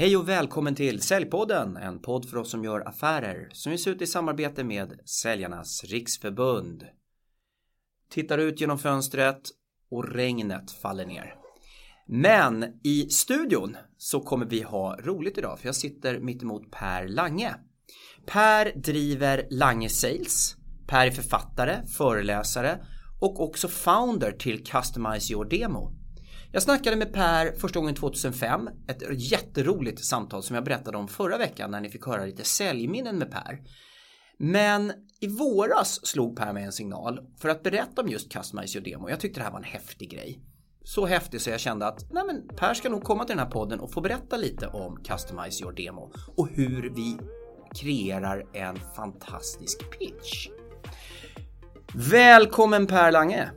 [0.00, 4.02] Hej och välkommen till Säljpodden, en podd för oss som gör affärer som ges ut
[4.02, 6.84] i samarbete med Säljarnas Riksförbund.
[8.10, 9.40] Tittar ut genom fönstret
[9.90, 11.34] och regnet faller ner.
[12.06, 17.54] Men i studion så kommer vi ha roligt idag för jag sitter mittemot Per Lange.
[18.26, 20.56] Per driver Lange Sales.
[20.86, 22.86] Per är författare, föreläsare
[23.20, 25.99] och också founder till Customize Your Demo.
[26.52, 31.38] Jag snackade med Per första gången 2005, ett jätteroligt samtal som jag berättade om förra
[31.38, 33.60] veckan när ni fick höra lite säljminnen med Per.
[34.38, 38.90] Men i våras slog Per mig en signal för att berätta om just Customize Your
[38.90, 39.10] Demo.
[39.10, 40.40] Jag tyckte det här var en häftig grej.
[40.84, 43.52] Så häftig så jag kände att nej men Per ska nog komma till den här
[43.52, 47.18] podden och få berätta lite om Customize Your Demo och hur vi
[47.74, 50.48] kreerar en fantastisk pitch.
[51.94, 53.50] Välkommen Per Lange!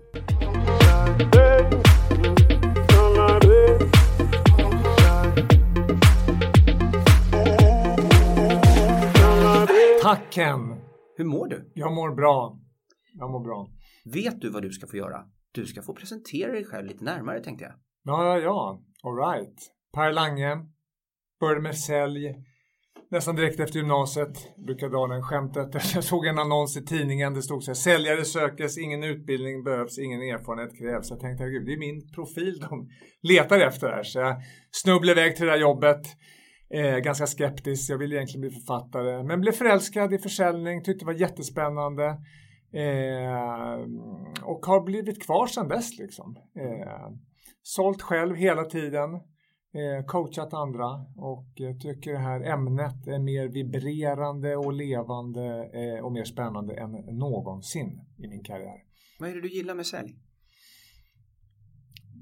[10.04, 10.60] Tack Ken!
[11.18, 11.72] Hur mår du?
[11.74, 12.60] Jag mår bra.
[13.14, 13.70] Jag mår bra.
[14.14, 15.26] Vet du vad du ska få göra?
[15.52, 17.74] Du ska få presentera dig själv lite närmare tänkte jag.
[18.04, 18.82] Ja, ja, ja.
[19.04, 19.56] Alright.
[19.94, 20.58] Per Lange.
[21.40, 22.36] Började med sälj.
[23.12, 24.56] Nästan direkt efter gymnasiet.
[24.68, 25.68] Brukar dra den skämtet.
[25.96, 27.34] Jag såg en annons i tidningen.
[27.34, 27.76] Det stod så här.
[27.76, 31.10] Säljare sökes, ingen utbildning behövs, ingen erfarenhet krävs.
[31.10, 32.90] Jag tänkte, gud, det är min profil de
[33.22, 34.04] letar efter här.
[34.04, 34.36] Så jag
[34.72, 36.02] snubblade iväg till det där jobbet.
[36.74, 39.24] Eh, ganska skeptisk, jag ville egentligen bli författare.
[39.24, 42.06] Men blev förälskad i försäljning, tyckte det var jättespännande.
[42.72, 43.76] Eh,
[44.44, 46.38] och har blivit kvar sedan dess liksom.
[46.56, 47.12] Eh,
[47.62, 49.14] sålt själv hela tiden.
[49.76, 50.86] Eh, coachat andra
[51.18, 56.74] och jag tycker det här ämnet är mer vibrerande och levande eh, och mer spännande
[56.74, 58.78] än någonsin i min karriär.
[59.20, 60.16] Vad är det du gillar med sälj?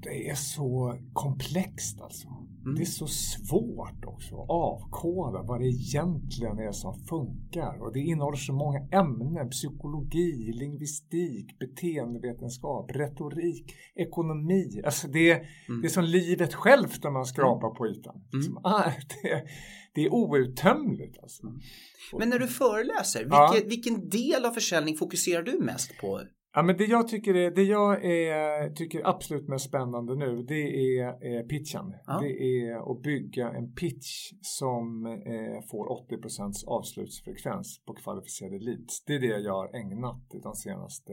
[0.02, 2.28] Det är så komplext alltså.
[2.64, 2.74] Mm.
[2.74, 7.82] Det är så svårt också att avkoda vad det egentligen är som funkar.
[7.82, 9.50] Och det innehåller så många ämnen.
[9.50, 14.82] Psykologi, lingvistik, beteendevetenskap, retorik, ekonomi.
[14.84, 15.80] Alltså det, mm.
[15.80, 17.76] det är som livet självt när man skrapar mm.
[17.76, 18.22] på ytan.
[18.32, 18.58] Mm.
[18.64, 18.92] Ah,
[19.22, 19.44] det,
[19.94, 21.18] det, är outtömligt.
[21.22, 21.46] Alltså.
[21.46, 21.60] Mm.
[22.18, 23.56] Men när du föreläser, vilken, ja.
[23.66, 26.20] vilken del av försäljning fokuserar du mest på?
[26.54, 30.98] Ja, men det jag tycker är, det jag är, tycker absolut mest spännande nu det
[30.98, 31.94] är eh, pitchen.
[32.06, 32.20] Ja.
[32.20, 39.04] Det är att bygga en pitch som eh, får 80% avslutsfrekvens på kvalificerade leads.
[39.04, 41.12] Det är det jag har ägnat de senaste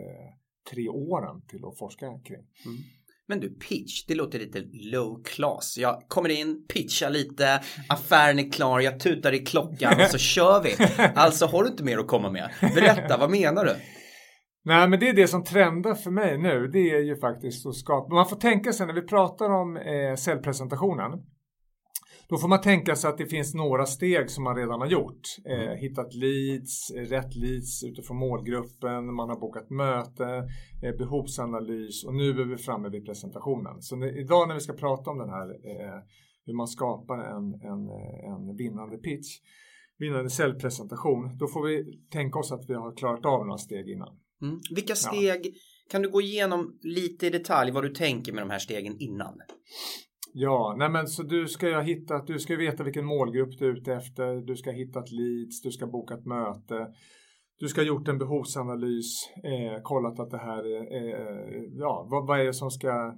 [0.72, 2.46] tre åren till att forska kring.
[2.66, 2.78] Mm.
[3.28, 5.78] Men du, pitch, det låter lite low class.
[5.78, 10.64] Jag kommer in, pitchar lite, affären är klar, jag tutar i klockan och så kör
[10.64, 10.76] vi.
[11.16, 12.50] Alltså har du inte mer att komma med?
[12.76, 13.76] Berätta, vad menar du?
[14.69, 16.68] Nej, men det är det som trendar för mig nu.
[16.68, 18.13] Det är ju faktiskt att skapa.
[18.13, 21.12] Man får tänka sig när vi pratar om eh, säljpresentationen.
[22.30, 25.22] Då får man tänka sig att det finns några steg som man redan har gjort.
[25.46, 25.78] Eh, mm.
[25.78, 30.50] hittat leads, rätt leads utifrån målgruppen, man har bokat möte,
[30.84, 33.81] eh, behovsanalys och nu är vi framme vid presentationen.
[33.81, 36.00] Så när, idag när vi ska prata om den här, eh,
[36.46, 37.81] hur man skapar en, en,
[38.31, 39.30] en vinnande pitch,
[39.97, 44.19] vinnande säljpresentation, då får vi tänka oss att vi har klarat av några steg innan.
[44.42, 44.60] Mm.
[44.76, 45.52] Vilka steg, ja.
[45.92, 49.34] kan du gå igenom lite i detalj vad du tänker med de här stegen innan?
[50.34, 53.66] Ja, nej men så du ska ju ha hittat, du ska veta vilken målgrupp du
[53.66, 56.88] är ute efter, du ska ha hittat leads, du ska boka ett möte,
[57.60, 60.64] du ska ha gjort en behovsanalys, eh, kollat att det här
[60.96, 63.18] eh, ja, vad, vad, är det som ska,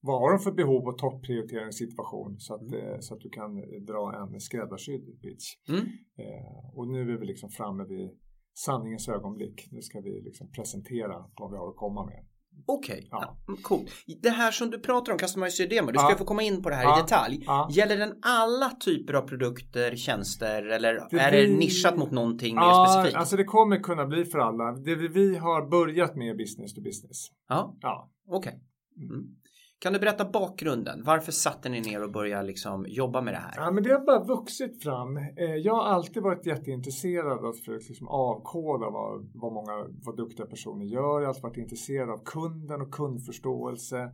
[0.00, 2.74] vad har de för behov och topprioriteringssituation så att, mm.
[2.74, 3.54] eh, så att du kan
[3.86, 5.46] dra en skräddarsydd pitch.
[5.68, 5.84] Mm.
[6.18, 8.10] Eh, och nu är vi liksom framme vid
[8.54, 9.68] sanningens ögonblick.
[9.70, 12.26] Nu ska vi liksom presentera vad vi har att komma med.
[12.66, 13.08] Okej, okay.
[13.10, 13.36] ja.
[13.62, 13.90] coolt.
[14.22, 16.16] Det här som du pratar om, Customize Demo, du ska ja.
[16.16, 16.98] få komma in på det här ja.
[16.98, 17.42] i detalj.
[17.46, 17.68] Ja.
[17.72, 22.86] Gäller den alla typer av produkter, tjänster eller det är det nischat mot någonting mer
[22.86, 23.16] specifikt?
[23.16, 24.72] Alltså det kommer kunna bli för alla.
[24.72, 27.26] Det vi har börjat med business to business.
[27.48, 28.10] Ja, ja.
[28.28, 28.60] okej.
[28.96, 29.06] Okay.
[29.08, 29.36] Mm.
[29.82, 31.02] Kan du berätta bakgrunden?
[31.04, 33.52] Varför satte ni ner och började liksom jobba med det här?
[33.56, 35.16] Ja, men det har bara vuxit fram.
[35.16, 40.46] Eh, jag har alltid varit jätteintresserad av att liksom avkoda vad, vad många vad duktiga
[40.46, 41.00] personer gör.
[41.00, 44.10] Jag har alltid varit intresserad av kunden och kundförståelse.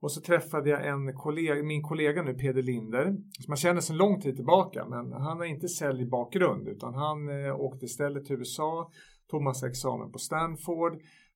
[0.00, 3.04] Och så träffade jag en kollega, min kollega nu, Peder Linder,
[3.40, 7.60] som man känner sedan lång tid tillbaka, men han har inte säljbakgrund utan han eh,
[7.60, 8.90] åkte istället till USA,
[9.30, 10.92] tog massa examen på Stanford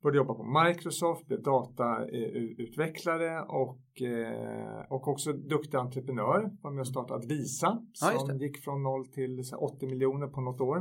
[0.07, 6.51] började jobba på Microsoft, blev datautvecklare och, eh, och också duktig entreprenör.
[6.63, 10.61] Var med och startade Advisa som ja, gick från 0 till 80 miljoner på något
[10.61, 10.77] år.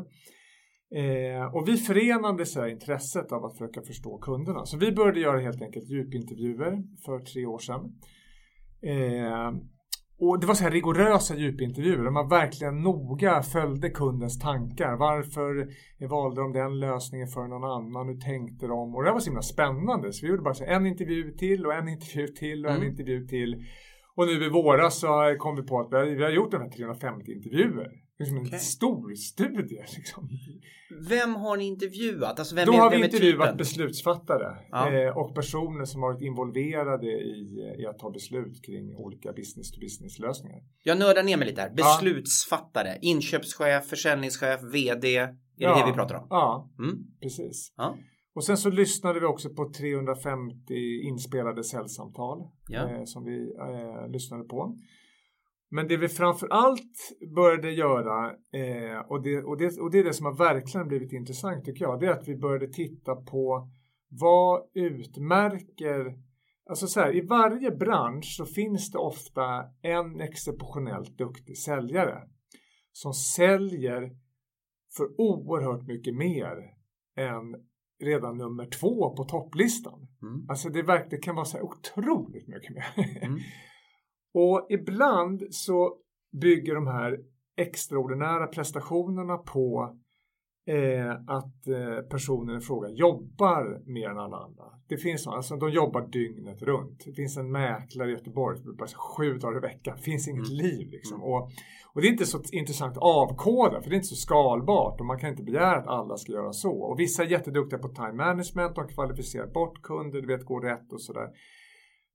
[0.95, 4.65] Eh, och vi förenade så intresset av att försöka förstå kunderna.
[4.65, 7.99] Så vi började göra helt enkelt djupintervjuer för tre år sedan.
[8.81, 9.51] Eh,
[10.19, 14.95] och det var så här rigorösa djupintervjuer där man verkligen noga följde kundens tankar.
[14.95, 15.67] Varför
[16.07, 18.07] valde de den lösningen för någon annan?
[18.07, 18.95] Hur tänkte de?
[18.95, 20.13] Och det var så himla spännande.
[20.13, 22.89] Så vi gjorde bara så en intervju till och en intervju till och en mm.
[22.89, 23.65] intervju till.
[24.15, 27.31] Och nu i våras så kom vi på att vi har, gjort de här 350
[27.31, 27.91] intervjuer.
[28.19, 28.53] Liksom okay.
[28.53, 29.83] en stor studie.
[29.97, 30.29] Liksom.
[31.09, 32.39] Vem har ni intervjuat?
[32.39, 34.91] Alltså vem Då är, har vi intervjuat beslutsfattare ja.
[34.91, 39.79] eh, och personer som varit involverade i, i, att ta beslut kring olika business to
[39.79, 40.61] business lösningar.
[40.83, 41.69] Jag nördar ner mig lite här.
[41.69, 42.97] Beslutsfattare, ja.
[43.01, 45.17] inköpschef, försäljningschef, VD.
[45.17, 45.75] Är ja.
[45.75, 46.27] det det vi pratar om?
[46.29, 46.97] Ja, mm.
[47.21, 47.73] precis.
[47.77, 47.97] Ja.
[48.35, 50.73] Och sen så lyssnade vi också på 350
[51.03, 52.39] inspelade säljsamtal
[52.73, 54.77] eh, som vi eh, lyssnade på.
[55.75, 60.03] Men det vi framför allt började göra eh, och, det, och, det, och det är
[60.03, 61.99] det som har verkligen blivit intressant tycker jag.
[61.99, 63.69] Det är att vi började titta på
[64.09, 66.25] vad utmärker
[66.69, 72.23] Alltså så här, i varje bransch så finns det ofta en exceptionellt duktig säljare
[72.91, 74.17] som säljer
[74.97, 76.55] för oerhört mycket mer
[77.17, 77.55] än
[78.03, 80.07] redan nummer två på topplistan.
[80.21, 80.49] Mm.
[80.49, 82.85] Alltså det, verkligen kan vara så här otroligt mycket mer.
[83.21, 83.39] Mm.
[84.37, 85.97] Och ibland så
[86.41, 87.19] bygger de här
[87.57, 89.95] extraordinära prestationerna på
[90.67, 94.63] eh, att eh, personen i fråga jobbar mer än alla andra.
[94.87, 97.05] Det finns alltså de jobbar dygnet runt.
[97.05, 99.97] Det finns en mäklare i Göteborg som jobbar sju dagar i veckan.
[99.97, 100.57] Det finns inget mm.
[100.57, 101.23] liv liksom.
[101.23, 101.49] Och,
[101.93, 105.19] och det är inte så intressant avkoda för det är inte så skalbart och man
[105.19, 106.73] kan inte begära att alla ska göra så.
[106.73, 110.93] Och vissa är jätteduktiga på time management, de kvalificerar bort kunder, du vet, går rätt
[110.93, 111.29] och sådär.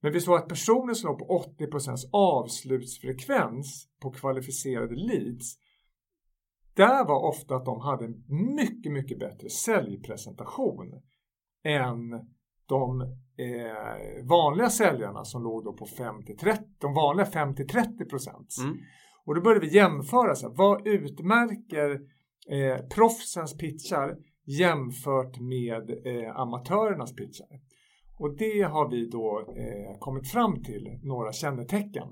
[0.01, 5.57] Men vi såg att personer som låg på 80% avslutsfrekvens på kvalificerade leads
[6.73, 8.23] där var ofta att de hade en
[8.55, 11.01] mycket, mycket bättre säljpresentation
[11.63, 12.11] än
[12.65, 13.01] de
[13.37, 18.55] eh, vanliga säljarna som låg då på 50-30, de vanliga 50-30 procent.
[18.63, 18.77] Mm.
[19.25, 21.91] Och då började vi jämföra, så här, vad utmärker
[22.49, 27.47] eh, proffsens pitchar jämfört med eh, amatörernas pitchar?
[28.21, 32.07] Och det har vi då eh, kommit fram till några kännetecken.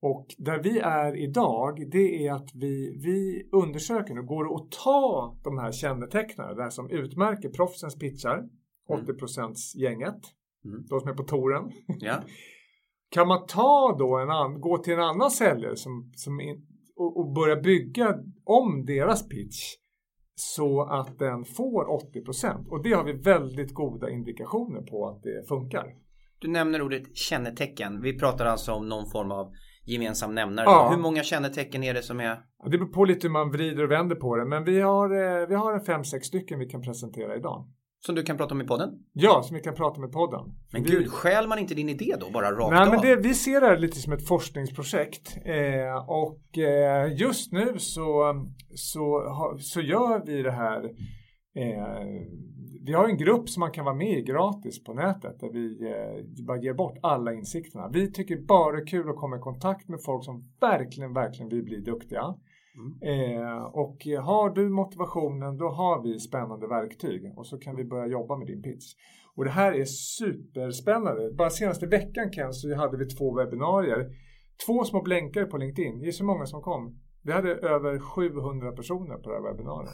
[0.00, 4.70] Och där vi är idag, det är att vi, vi undersöker nu, går det att
[4.84, 8.48] ta de här kännetecknen, det här som utmärker proffsens pitchar,
[8.88, 9.02] 80
[9.38, 9.54] mm.
[9.76, 10.20] gänget,
[10.64, 10.86] mm.
[10.88, 11.72] de som är på touren.
[11.86, 12.22] Ja.
[13.10, 16.66] kan man ta då en an, gå till en annan säljare som, som in,
[16.96, 19.74] och, och börja bygga om deras pitch
[20.40, 25.48] så att den får 80% och det har vi väldigt goda indikationer på att det
[25.48, 25.94] funkar.
[26.38, 28.02] Du nämner ordet kännetecken.
[28.02, 29.52] Vi pratar alltså om någon form av
[29.84, 30.64] gemensam nämnare.
[30.66, 30.88] Ja.
[30.90, 32.40] Hur många kännetecken är det som är?
[32.64, 35.48] Det beror på lite hur man vrider och vänder på det, men vi har, eh,
[35.48, 37.68] vi har en fem, sex stycken vi kan presentera idag.
[38.00, 38.90] Som du kan prata om i podden?
[39.12, 40.40] Ja, som vi kan prata om i podden.
[40.72, 40.90] Men vi...
[40.90, 42.88] gud, skäl man inte din idé då bara rakt Nej, av?
[42.90, 47.78] men det, vi ser det här lite som ett forskningsprojekt eh, och eh, just nu
[47.78, 48.34] så,
[48.74, 49.22] så,
[49.60, 50.84] så gör vi det här
[51.56, 52.28] eh,
[52.88, 55.90] vi har en grupp som man kan vara med i gratis på nätet där vi
[55.90, 57.88] eh, bara ger bort alla insikterna.
[57.92, 61.48] Vi tycker bara det är kul att komma i kontakt med folk som verkligen, verkligen
[61.48, 62.34] vill bli duktiga.
[62.78, 62.92] Mm.
[63.02, 68.06] Eh, och har du motivationen då har vi spännande verktyg och så kan vi börja
[68.06, 68.86] jobba med din pitch.
[69.36, 71.32] Och det här är superspännande.
[71.38, 74.10] Bara senaste veckan Ken så hade vi två webbinarier.
[74.66, 76.00] Två små blänkare på LinkedIn.
[76.00, 77.00] Det är så många som kom.
[77.22, 79.92] Vi hade över 700 personer på det här webbinariet.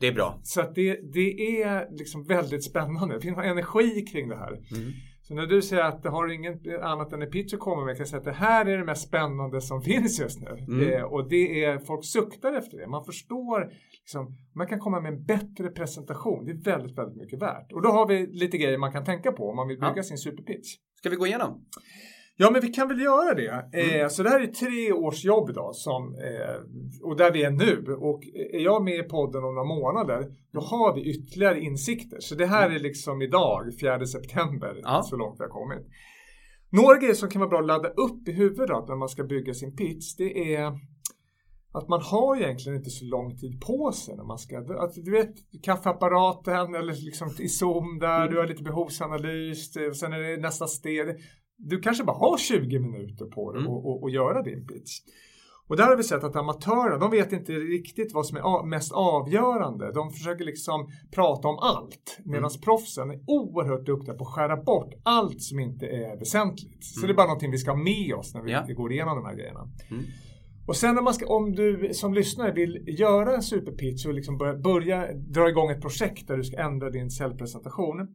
[0.00, 0.40] Det är bra.
[0.42, 3.14] Så det, det är liksom väldigt spännande.
[3.14, 4.52] Det finns en energi kring det här.
[4.52, 4.92] Mm.
[5.28, 7.96] Så när du säger att det har inget annat än en pitch att komma med
[7.96, 10.48] kan jag säga att det här är det mest spännande som finns just nu.
[10.48, 10.92] Mm.
[10.92, 12.86] Eh, och det är, folk suktar efter det.
[12.86, 16.44] Man förstår, liksom, man kan komma med en bättre presentation.
[16.44, 17.72] Det är väldigt, väldigt mycket värt.
[17.72, 20.02] Och då har vi lite grejer man kan tänka på om man vill bygga ja.
[20.02, 20.68] sin superpitch.
[20.98, 21.64] Ska vi gå igenom?
[22.36, 23.78] Ja, men vi kan väl göra det.
[23.78, 24.00] Mm.
[24.00, 26.56] Eh, så det här är tre års jobb idag som, eh,
[27.02, 27.94] och där vi är nu.
[27.98, 28.22] Och
[28.52, 32.16] är jag med i podden om några månader, då har vi ytterligare insikter.
[32.20, 32.76] Så det här mm.
[32.76, 35.02] är liksom idag, 4 september, ja.
[35.02, 35.86] så långt vi har kommit.
[36.70, 39.54] Några grejer som kan vara bra att ladda upp i huvudet när man ska bygga
[39.54, 40.72] sin pitch, det är
[41.72, 45.10] att man har egentligen inte så lång tid på sig när man ska, att, du
[45.10, 48.30] vet kaffeapparaten eller liksom i Zoom där, mm.
[48.30, 51.06] du har lite behovsanalys, och sen är det nästa steg
[51.56, 53.72] du kanske bara har 20 minuter på dig mm.
[53.72, 55.00] och, göra din pitch.
[55.68, 58.92] Och där har vi sett att amatörerna, de vet inte riktigt vad som är mest
[58.92, 59.92] avgörande.
[59.92, 62.18] De försöker liksom prata om allt.
[62.24, 62.60] Medan mm.
[62.60, 66.84] proffsen är oerhört duktiga på att skära bort allt som inte är väsentligt.
[66.84, 67.06] Så mm.
[67.06, 68.66] det är bara någonting vi ska ha med oss när vi ja.
[68.76, 69.68] går igenom de här grejerna.
[69.90, 70.04] Mm.
[70.66, 74.38] Och sen när man ska, om du som lyssnare vill göra en superpitch och liksom
[74.38, 78.14] börja, börja dra igång ett projekt där du ska ändra din säljpresentation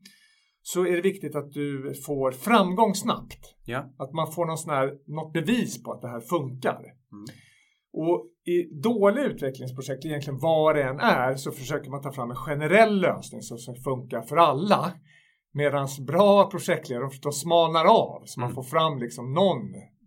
[0.73, 3.55] så är det viktigt att du får framgång snabbt.
[3.65, 3.93] Ja.
[3.97, 6.79] Att man får någon sån här, något bevis på att det här funkar.
[7.11, 7.25] Mm.
[7.93, 12.35] Och i dåliga utvecklingsprojekt, egentligen vad det än är, så försöker man ta fram en
[12.35, 14.91] generell lösning som ska funka för alla.
[15.53, 18.55] Medan bra projektledare, de smalnar av så man Mm.
[18.55, 19.57] får fram liksom någon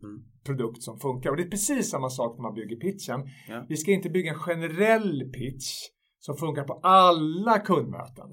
[0.02, 0.23] Mm.
[0.45, 1.31] produkt som funkar.
[1.31, 3.21] Och det är precis samma sak när man bygger pitchen.
[3.49, 3.66] Ja.
[3.69, 5.71] Vi ska inte bygga en generell pitch
[6.19, 8.26] som funkar på alla kundmöten.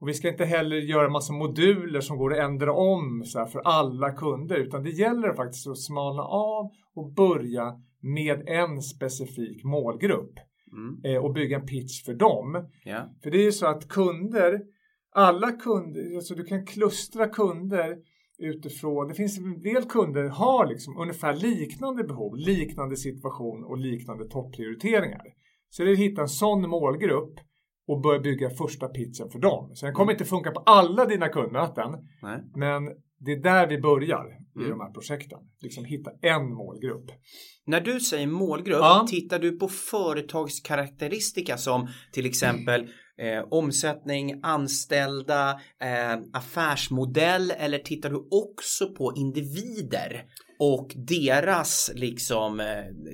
[0.00, 3.60] Och vi ska inte heller göra massa moduler som går att ändra om så för
[3.64, 4.56] alla kunder.
[4.56, 10.32] Utan det gäller faktiskt att smalna av och börja med en specifik målgrupp.
[10.72, 11.00] Mm.
[11.04, 12.68] Eh, och bygga en pitch för dem.
[12.84, 13.14] Ja.
[13.22, 14.60] För det är ju så att kunder,
[15.12, 17.96] alla kunder, alltså du kan klustra kunder
[18.38, 24.28] utifrån, det finns en del kunder har liksom ungefär liknande behov, liknande situation och liknande
[24.28, 25.22] topprioriteringar.
[25.70, 27.40] Så det är att hitta en sån målgrupp
[27.88, 29.70] och börja bygga första pitchen för dem.
[29.74, 31.90] Så den kommer inte funka på alla dina kundmöten,
[32.22, 32.40] Nej.
[32.54, 32.82] men
[33.20, 34.24] det är där vi börjar
[34.56, 34.70] i Mm.
[34.70, 35.38] de här projekten.
[35.62, 37.10] Liksom hitta en målgrupp.
[37.66, 39.06] När du säger målgrupp, Ja.
[39.10, 42.80] tittar du på företagskaraktäristika som till exempel
[43.20, 50.24] eh, omsättning, anställda, eh, affärsmodell eller tittar du också på individer
[50.58, 52.66] och deras liksom eh,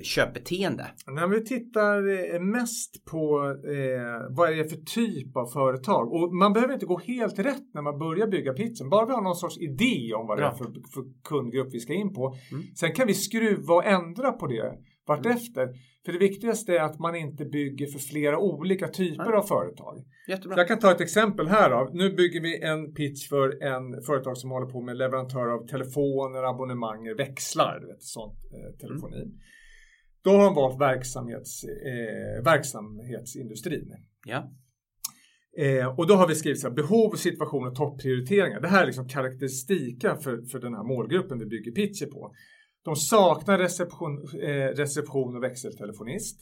[0.03, 0.87] köpbeteende?
[1.07, 6.33] När vi tittar eh, mest på eh, vad är det för typ av företag och
[6.33, 8.89] man behöver inte gå helt rätt när man börjar bygga pitchen.
[8.89, 11.93] Bara vi har någon sorts idé om vad det är för, för kundgrupp vi ska
[11.93, 12.35] in på.
[12.51, 12.63] Mm.
[12.75, 14.73] Sen kan vi skruva och ändra på det
[15.07, 15.69] vartefter.
[16.05, 19.33] För det viktigaste är att man inte bygger för flera olika typer Nej.
[19.33, 20.05] av företag.
[20.27, 20.57] Jättebra.
[20.57, 21.89] Jag kan ta ett exempel här då.
[21.93, 26.43] Nu bygger vi en pitch för en företag som håller på med leverantör av telefoner,
[26.49, 29.31] abonnemanger, växlar, du vet, sånt eh, telefoni.
[30.23, 33.95] Då har de valt verksamhets, eh, verksamhetsindustrin.
[34.25, 34.51] Ja.
[35.57, 38.61] Eh, och då har vi skrivit så här, behov, situation och topprioriteringar.
[38.61, 42.33] Det här är liksom karaktäristika för, för den här målgruppen vi bygger pitcher på.
[42.85, 46.39] De saknar reception, eh, reception och växeltelefonist.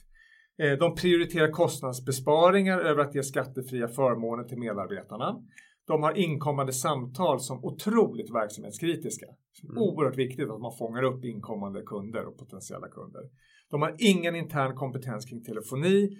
[0.57, 5.43] Eh, de prioriterar kostnadsbesparingar över att ge skattefria förmåner till medarbetarna.
[5.88, 9.25] De har inkommande samtal som otroligt verksamhetskritiska.
[9.63, 9.77] Mm.
[9.77, 13.21] Oerhört viktigt att man fångar upp inkommande kunder och potentiella kunder.
[13.69, 16.17] De har ingen intern kompetens kring telefoni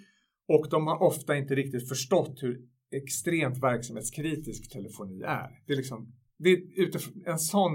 [0.48, 5.50] och de har ofta inte riktigt förstått hur extremt verksamhetskritisk telefoni är.
[5.66, 7.72] Det är liksom, det är utifrån en sån,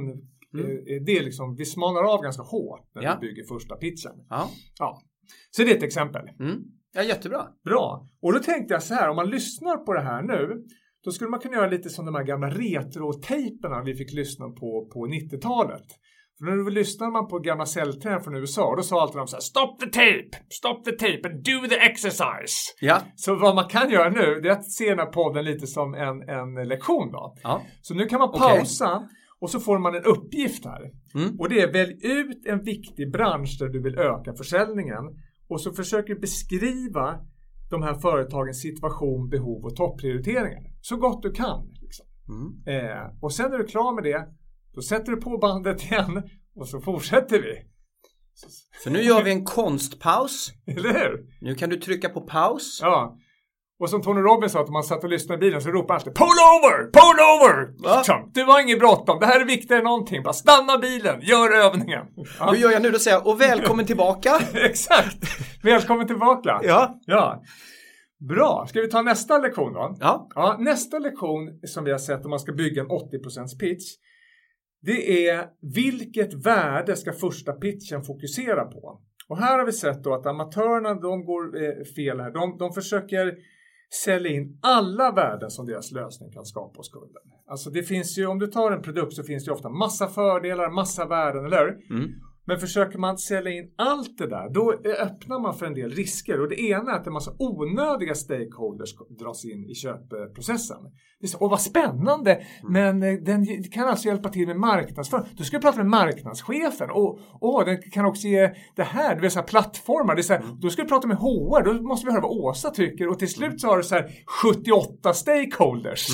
[0.53, 0.65] Mm.
[0.71, 3.17] eh, det är liksom, vi smalnar av ganska hårt när Ja.
[3.21, 4.11] vi bygger första pitchen.
[4.29, 4.49] Ja.
[4.79, 5.01] Ja.
[5.51, 6.21] Så det är ett exempel.
[6.39, 6.57] Mm.
[6.93, 7.47] ja, jättebra.
[7.65, 8.07] Bra.
[8.21, 10.63] Och då tänkte jag så här, om man lyssnar på det här nu,
[11.03, 14.89] då skulle man kunna göra lite som de här gamla retrotejperna vi fick lyssna på
[14.93, 15.85] på 90-talet.
[16.37, 19.41] För när lyssnar man på gamla säljtränare från USA, då sa alltid de så här
[19.41, 20.29] Stop the tape!
[20.49, 22.73] Stop the tape and do the exercise!
[22.81, 23.01] Ja.
[23.15, 25.93] Så vad man kan göra nu, det är att se den här podden lite som
[25.93, 27.35] en, en lektion då.
[27.43, 27.61] Ja.
[27.81, 30.91] Så nu kan man pausa och så får man en uppgift här.
[31.15, 31.39] Mm.
[31.39, 35.03] Och det är välj ut en viktig bransch där du vill öka försäljningen
[35.49, 37.19] och så försöker du beskriva
[37.69, 40.63] de här företagens situation, behov och topprioriteringar.
[40.81, 41.73] Så gott du kan.
[41.81, 42.05] Liksom.
[42.29, 42.85] Mm.
[42.85, 44.27] Eh, och sen när du är klar med det,
[44.73, 46.23] då sätter du på bandet igen
[46.55, 47.65] och så fortsätter vi.
[48.83, 50.51] Så nu gör vi en konstpaus.
[50.67, 51.27] Eller hur?
[51.41, 52.79] Nu kan du trycka på paus.
[52.81, 53.17] Ja.
[53.79, 55.93] Och som Tony Robbins sa, att om man satt och lyssnade i bilen så ropade
[55.93, 56.77] alltid Pull over!
[56.83, 58.03] Pull over!
[58.03, 59.19] Trump, det var inget bråttom.
[59.19, 60.23] Det här är viktigare än någonting.
[60.23, 62.05] Bara stanna bilen, gör övningen.
[62.39, 62.51] Ja.
[62.51, 62.91] Hur gör jag nu?
[62.91, 64.39] Då säger jag och välkommen tillbaka.
[64.53, 65.17] Exakt!
[65.63, 66.59] Välkommen tillbaka.
[66.63, 66.99] Ja.
[67.05, 67.43] Ja.
[68.29, 69.97] Bra, ska vi ta nästa lektion då?
[69.99, 70.27] Ja.
[70.35, 73.95] Ja, nästa lektion som vi har sett om man ska bygga en 80% pitch.
[74.81, 75.45] Det är
[75.75, 78.99] vilket värde ska första pitchen fokusera på?
[79.29, 82.31] Och här har vi sett då att amatörerna de går eh, fel här.
[82.31, 83.33] De, de försöker
[83.93, 87.23] sälja in alla värden som deras lösning kan skapa hos kunden.
[87.47, 90.07] Alltså det finns ju, om du tar en produkt så finns det ju ofta massa
[90.07, 91.97] fördelar, massa värden, eller hur?
[91.97, 92.11] Mm.
[92.49, 96.41] Men försöker man sälja in allt det där, då öppnar man för en del risker.
[96.41, 100.77] Och det ena är att en massa onödiga stakeholders dras in i köpprocessen.
[101.19, 102.41] Det är så, Åh, vad spännande!
[102.63, 105.25] Men eh, den kan alltså hjälpa till med marknadsföring.
[105.37, 106.89] Då ska prata med marknadschefen.
[106.91, 110.15] Och åh, den kan också ge det här, det vill säga plattformar.
[110.15, 112.31] Det är så här, Då ska vi prata med HR, då måste vi höra vad
[112.31, 113.07] Åsa tycker.
[113.07, 114.11] Och till slut så har du så här
[114.43, 116.07] 78 stakeholders.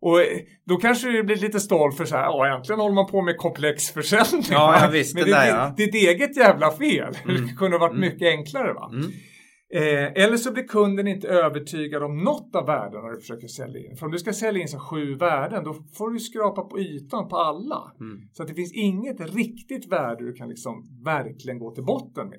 [0.00, 0.26] Och eh,
[0.66, 3.36] då kanske det blir lite stål för så här, ja egentligen håller man på med
[3.36, 4.42] komplex försäljning.
[4.50, 5.74] Ja, ja, visst, Men det det, där, ja.
[5.84, 7.14] ett eget jävla fel.
[7.28, 7.46] Mm.
[7.46, 8.90] Det kunde ha varit mycket enklare va.
[8.92, 9.10] Mm.
[9.74, 13.96] Eh, eller så blir kunden inte övertygad om något av värdena du försöker sälja in.
[13.96, 17.28] För om du ska sälja in så sju värden, då får du skrapa på ytan
[17.28, 17.92] på alla.
[18.00, 18.18] Mm.
[18.32, 20.74] Så att det finns inget riktigt värde du kan liksom
[21.04, 22.38] verkligen gå till botten med.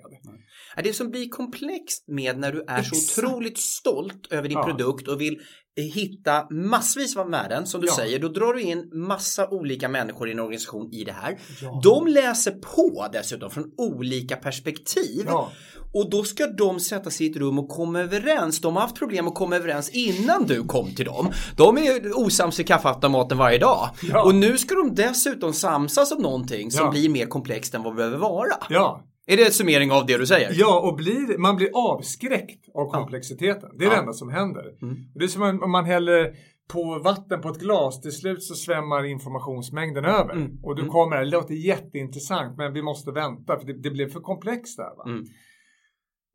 [0.75, 3.27] Ja, Det som blir komplext med när du är så Exakt.
[3.27, 4.63] otroligt stolt över din Ja.
[4.63, 5.39] produkt och vill
[5.81, 7.93] hitta massvis av värden som du Ja.
[7.93, 8.19] säger.
[8.19, 11.39] Då drar du in massa olika människor i en organisation i det här.
[11.61, 11.81] Ja.
[11.83, 15.25] De läser på dessutom från olika perspektiv.
[15.27, 15.51] Ja.
[15.93, 18.61] Och då ska de sätta sig i ett rum och komma överens.
[18.61, 21.31] De har haft problem att komma överens innan du kom till dem.
[21.57, 23.89] De är osams i kaffeautomaten varje dag.
[24.25, 27.97] Och nu ska de dessutom samsas om någonting som blir mer komplext än vad det
[27.97, 28.53] behöver vara.
[28.69, 29.03] Ja.
[29.31, 30.51] Är det en summering av det du säger?
[30.53, 33.69] Ja, och blir, man blir avskräckt av komplexiteten.
[33.77, 33.99] Det är det Ja.
[34.01, 34.65] enda som händer.
[34.81, 34.95] Mm.
[35.15, 36.35] Det är som om man häller
[36.73, 38.01] på vatten på ett glas.
[38.01, 40.33] Till slut så svämmar informationsmängden över.
[40.33, 40.59] Mm.
[40.63, 40.91] Och du Mm.
[40.91, 44.95] kommer, det låter jätteintressant men vi måste vänta för det, det blev för komplext där.
[44.97, 45.03] Va?
[45.05, 45.23] Mm.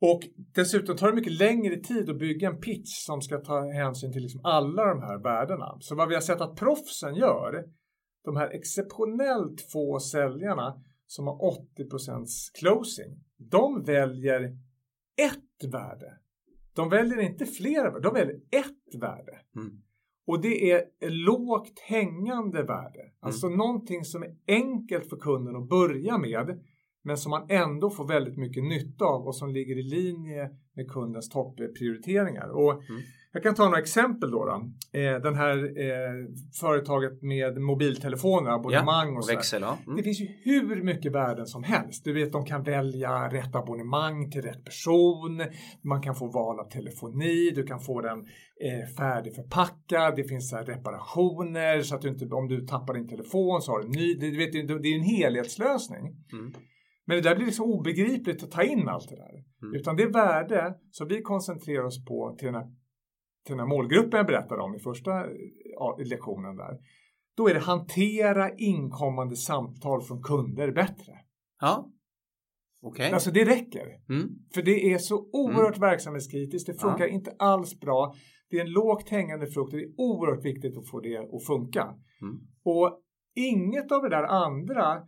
[0.01, 0.21] Och
[0.55, 4.23] dessutom tar det mycket längre tid att bygga en pitch som ska ta hänsyn till
[4.23, 5.77] liksom alla de här värdena.
[5.81, 7.65] Så vad vi har sett att proffsen gör,
[8.25, 10.75] de här exceptionellt få säljarna
[11.07, 12.27] som har 80%
[12.59, 14.59] closing, de väljer
[15.17, 16.19] ett värde.
[16.75, 19.41] De väljer inte flera värden, de väljer ett värde.
[19.57, 19.83] Mm.
[20.27, 23.13] Och det är lågt hängande värde.
[23.21, 26.65] Alltså någonting som är enkelt för kunden att börja med
[27.05, 30.91] men som man ändå får väldigt mycket nytta av och som ligger i linje med
[30.91, 32.49] kundens topprioriteringar.
[32.49, 33.03] Och Mm.
[33.35, 34.45] Jag kan ta några exempel då.
[34.45, 34.55] då.
[34.99, 36.29] Eh, den här eh,
[36.61, 39.35] företaget med mobiltelefoner, abonnemang och och där.
[39.35, 39.79] växel, ja.
[39.87, 39.97] Mm.
[39.97, 42.05] Det finns ju hur mycket värden som helst.
[42.05, 45.43] Du vet, de kan välja rätt abonnemang till rätt person.
[45.83, 47.51] Man kan få val av telefoni.
[47.51, 50.17] Du kan få den eh, färdigförpackad.
[50.17, 53.79] Det finns så reparationer så att du inte, om du tappar din telefon så har
[53.79, 54.15] du en ny.
[54.15, 56.17] Du vet, det det är en helhetslösning.
[56.33, 56.55] Mm.
[57.07, 59.45] Men det där blir liksom obegripligt att ta in allt det där.
[59.63, 59.75] Mm.
[59.75, 62.65] Utan det värde som vi koncentrerar oss på till den här,
[63.47, 65.11] till den här målgruppen jag berättade om i första
[65.75, 66.79] ja, lektionen där.
[67.37, 71.13] Då är det hantera inkommande samtal från kunder bättre.
[71.61, 71.91] Ja.
[72.83, 73.13] Okej.
[73.13, 73.87] Alltså det räcker.
[74.09, 74.29] Mm.
[74.55, 76.67] För det är så oerhört verksamhetskritiskt.
[76.67, 78.15] Det funkar inte alls bra.
[78.51, 81.47] Det är en lågt hängande frukt och det är oerhört viktigt att få det att
[81.47, 81.83] funka.
[82.23, 82.41] Mm.
[82.65, 83.01] Och
[83.35, 85.03] inget av det där andra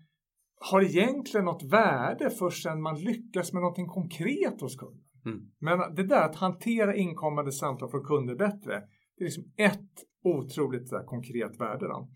[0.60, 5.00] har egentligen något värde förrän man lyckas med någonting konkret hos kunden.
[5.26, 5.40] Mm.
[5.60, 8.82] Men det där att hantera inkommande samtal från kunder bättre,
[9.16, 9.90] det är liksom ett
[10.24, 11.88] otroligt här, konkret värde.
[11.88, 12.08] Då.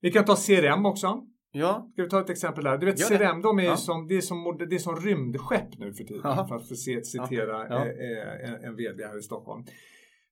[0.00, 1.22] Vi kan ta CRM också.
[1.52, 1.88] Ja.
[1.92, 2.78] Ska vi ta ett exempel där?
[2.78, 3.08] Du vet.
[3.08, 3.76] CRM, de är, Ja.
[3.76, 6.20] som, det, är som, det är som rymdskepp nu för tiden.
[6.24, 6.48] Jaha.
[6.48, 7.76] För att få se, citera Ja.
[7.76, 9.64] eh, eh, en, en vd här i Stockholm.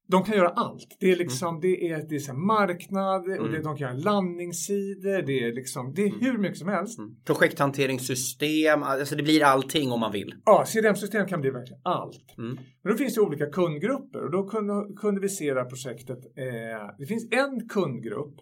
[0.08, 0.96] De kan göra allt.
[1.00, 3.62] Det är liksom, det är, det är så marknad och det, Mm.
[3.62, 5.22] de kan göra landningssidor.
[5.26, 6.98] Det är liksom, det är hur mycket som helst.
[6.98, 7.10] Mm.
[7.24, 10.34] Projekthanteringssystem, alltså det blir allting om man vill.
[10.44, 12.34] Ja, CRM-system kan bli verkligen allt.
[12.38, 12.58] Mm.
[12.82, 16.18] Men då finns det olika kundgrupper och då kunde, kunde vi se det här projektet.
[16.18, 18.34] Eh, det finns en kundgrupp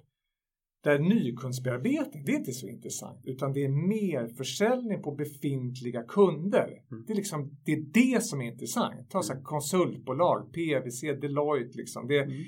[0.84, 6.82] där nykundsbearbetning, det är inte så intressant utan det är mer försäljning på befintliga kunder.
[6.90, 7.04] Mm.
[7.06, 9.10] Det, är liksom, det är det som är intressant.
[9.10, 12.06] Ta så här konsultbolag, PwC, Deloitte liksom.
[12.08, 12.44] Det, Mm.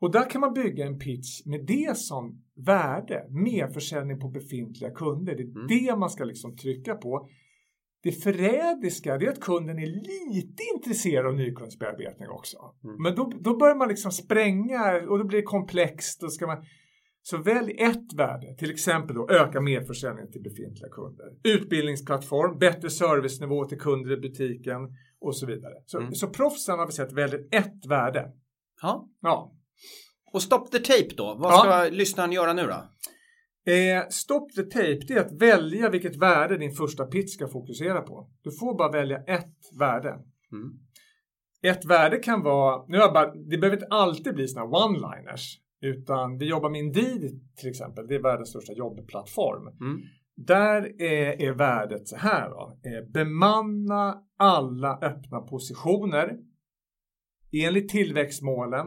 [0.00, 4.90] och där kan man bygga en pitch med det som värde, mer försäljning på befintliga
[4.90, 5.34] kunder.
[5.36, 5.66] Det är Mm.
[5.68, 7.28] det man ska liksom trycka på.
[8.02, 9.86] Det förrädiska det är att kunden är
[10.32, 12.56] lite intresserad av nykundsbearbetning också.
[12.84, 13.02] Mm.
[13.02, 16.20] Men då, då börjar man liksom spränga och då blir det komplext.
[16.20, 16.64] Då ska man,
[17.28, 21.26] så välj ett värde, till exempel då öka merförsäljningen till befintliga kunder.
[21.44, 24.80] Utbildningsplattform, bättre servicenivå till kunder i butiken
[25.20, 25.74] och så vidare.
[25.86, 26.14] Så, Mm.
[26.14, 28.32] så proffsen har vi sett väljer ett värde.
[28.82, 29.08] Ja.
[29.20, 29.52] Ja.
[30.32, 31.34] Och stop the tape då?
[31.38, 31.58] Vad Ja.
[31.58, 32.82] ska lyssnaren göra nu då?
[33.72, 38.00] Eh, stop the tape, det är att välja vilket värde din första pitch ska fokusera
[38.02, 38.30] på.
[38.42, 40.08] Du får bara välja ett värde.
[40.52, 40.72] Mm.
[41.62, 45.44] Ett värde kan vara, nu har bara, det behöver inte alltid bli sådana one-liners.
[45.80, 49.66] Utan vi jobbar med Indeed till exempel, det är världens största jobbplattform.
[49.80, 50.02] Mm.
[50.36, 52.78] Där är, är värdet så här då.
[52.84, 56.38] Eh, bemanna alla öppna positioner
[57.52, 58.86] enligt tillväxtmålen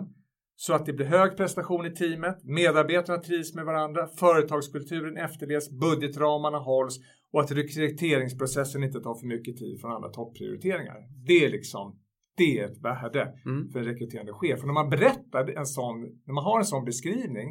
[0.55, 6.57] så att det blir hög prestation i teamet, medarbetarna trivs med varandra, företagskulturen efterlevs, budgetramarna
[6.57, 6.99] hålls
[7.33, 10.97] och att rekryteringsprocessen inte tar för mycket tid från andra topprioriteringar.
[11.27, 11.99] Det är liksom
[12.39, 13.69] det är ett värde Mm.
[13.69, 14.59] för en rekryterande chef.
[14.61, 17.49] Och när man berättar en sån, när man har en sån beskrivning,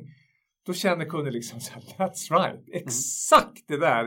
[0.66, 4.04] då känner kunden liksom så här, that's right, exakt det där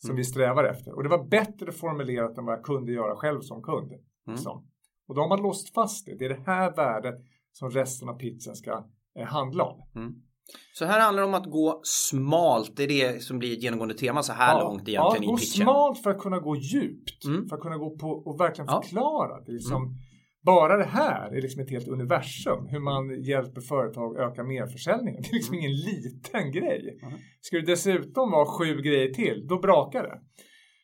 [0.00, 0.16] som Mm.
[0.16, 0.92] vi strävar efter.
[0.96, 3.92] Och det var bättre formulerat än vad jag kunde göra själv som kund.
[3.92, 4.02] Mm.
[4.26, 4.66] Liksom.
[5.08, 6.14] Och då har man låst fast det.
[6.18, 7.14] Det är det här värdet
[7.52, 8.84] som resten av pitchen ska
[9.18, 9.82] eh, handla om.
[10.72, 12.76] Så här handlar det om att gå smalt.
[12.76, 15.36] Det är det som blir ett genomgående tema så här långt egentligen ja, i gå
[15.36, 15.62] pitchen.
[15.64, 17.24] smalt för att kunna gå djupt.
[17.24, 17.48] Mm.
[17.48, 18.72] För att kunna gå på och verkligen Ja.
[18.72, 18.82] Mm.
[18.82, 19.40] förklara.
[19.44, 19.94] Det är liksom,
[20.42, 22.66] Bara det här är liksom ett helt universum.
[22.68, 25.22] Hur man hjälper företag att öka merförsäljningen.
[25.22, 26.98] Det är liksom ingen liten grej.
[27.02, 27.18] Mm.
[27.40, 30.18] Ska det dessutom vara sju grejer till, då brakar det.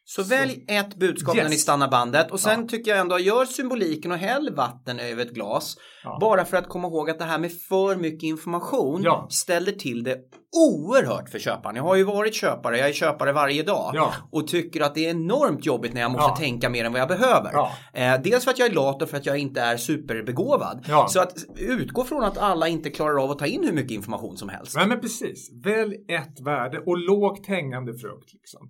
[0.07, 1.43] Så, välj ett budskap Yes.
[1.43, 2.67] när ni stannar bandet och sen Ja.
[2.69, 5.77] tycker jag ändå, gör symboliken och häll vatten över ett glas.
[6.05, 6.19] Ja.
[6.21, 9.27] Bara för att komma ihåg att det här med för mycket information Ja.
[9.31, 10.17] ställer till det
[10.57, 11.77] oerhört för köparen.
[11.77, 13.95] Jag har ju varit köpare, jag är köpare varje dag
[14.33, 17.09] och tycker att det är enormt jobbigt när jag måste tänka mer än vad jag
[17.09, 17.53] behöver.
[17.95, 20.87] Eh, dels för att jag är lat och för att jag inte är superbegåvad.
[21.09, 24.37] Så att utgå från att alla inte klarar av att ta in hur mycket information
[24.37, 24.77] som helst.
[24.77, 25.51] Nej men precis.
[25.64, 28.33] Välj ett värde och lågt hängande frukt.
[28.33, 28.69] Liksom.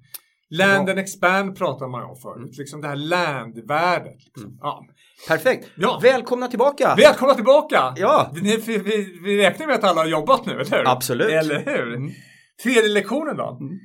[0.59, 2.59] Land and expand pratar man om förut.
[2.59, 4.25] Liksom det här land-värdet.
[4.25, 4.59] Liksom.
[4.61, 4.87] Ja.
[5.29, 5.69] Perfekt.
[5.77, 6.01] Ja.
[6.03, 6.95] Välkomna tillbaka!
[6.99, 7.95] Välkomna tillbaka!
[7.97, 8.31] Ja.
[8.35, 10.89] Vi, vi, vi, vi räknar med att alla har jobbat nu, eller hur?
[10.89, 11.31] Absolut.
[11.31, 11.95] Eller hur?
[11.95, 12.11] Mm.
[12.63, 13.59] Tredje lektionen då?
[13.61, 13.79] Mm.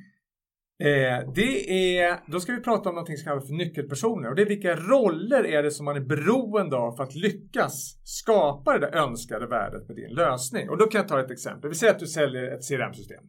[0.82, 4.42] Eh, det är, då ska vi prata om någonting som kallas för nyckelpersoner och det
[4.42, 8.78] är vilka roller är det som man är beroende av för att lyckas skapa det
[8.78, 10.70] där önskade värdet med din lösning.
[10.70, 11.70] Och då kan jag ta ett exempel.
[11.70, 13.24] Vi säger att du säljer ett CRM-system.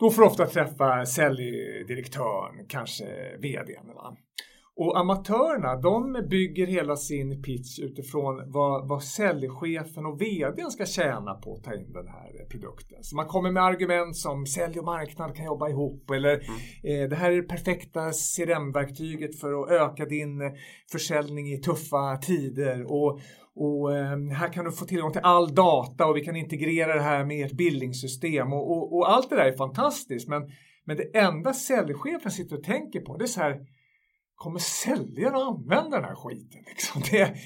[0.00, 0.08] Mm.
[0.08, 3.04] Då får du ofta träffa säljdirektören, kanske
[3.38, 3.94] vdn.
[3.94, 4.16] Va?
[4.78, 11.34] Och amatörerna, de bygger hela sin pitch utifrån vad, vad säljchefen och vdn ska tjäna
[11.34, 12.98] på att ta in den här produkten.
[13.02, 16.34] Så man kommer med argument som sälj och marknad kan jobba ihop eller
[16.82, 20.52] eh, det här är det perfekta CRM-verktyget för att öka din eh,
[20.92, 23.20] försäljning i tuffa tider och,
[23.56, 27.02] och eh, här kan du få tillgång till all data och vi kan integrera det
[27.02, 30.42] här med ert bildningssystem och, och, och allt det där är fantastiskt men,
[30.84, 33.60] men det enda säljchefen sitter och tänker på det är så här
[34.36, 36.62] Kommer säljare att använda den här skiten?
[36.66, 37.02] Liksom?
[37.10, 37.36] Det,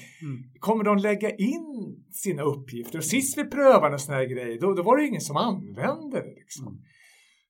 [0.59, 2.97] Kommer de lägga in sina uppgifter?
[2.97, 6.21] Och sist vi prövade en sån här grej, då, då var det ingen som använde
[6.21, 6.33] det.
[6.35, 6.81] Liksom.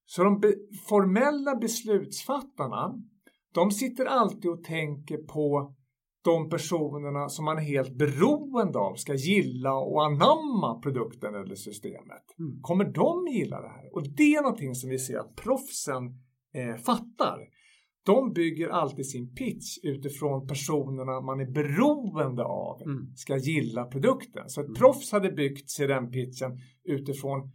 [0.05, 0.53] Så de be,
[0.89, 2.93] formella beslutsfattarna,
[3.53, 5.75] de sitter alltid och tänker på
[6.23, 12.25] de personerna som man är helt beroende av ska gilla och anamma produkten eller systemet.
[12.39, 12.61] Mm.
[12.61, 13.95] Kommer de gilla det här?
[13.95, 16.03] Och det är någonting som vi ser att proffsen
[16.53, 17.39] eh, fattar.
[18.05, 23.13] De bygger alltid sin pitch utifrån personerna man är beroende av Mm.
[23.15, 24.43] ska gilla produkten.
[24.49, 27.51] Så ett proffs hade byggt CRM-pitchen utifrån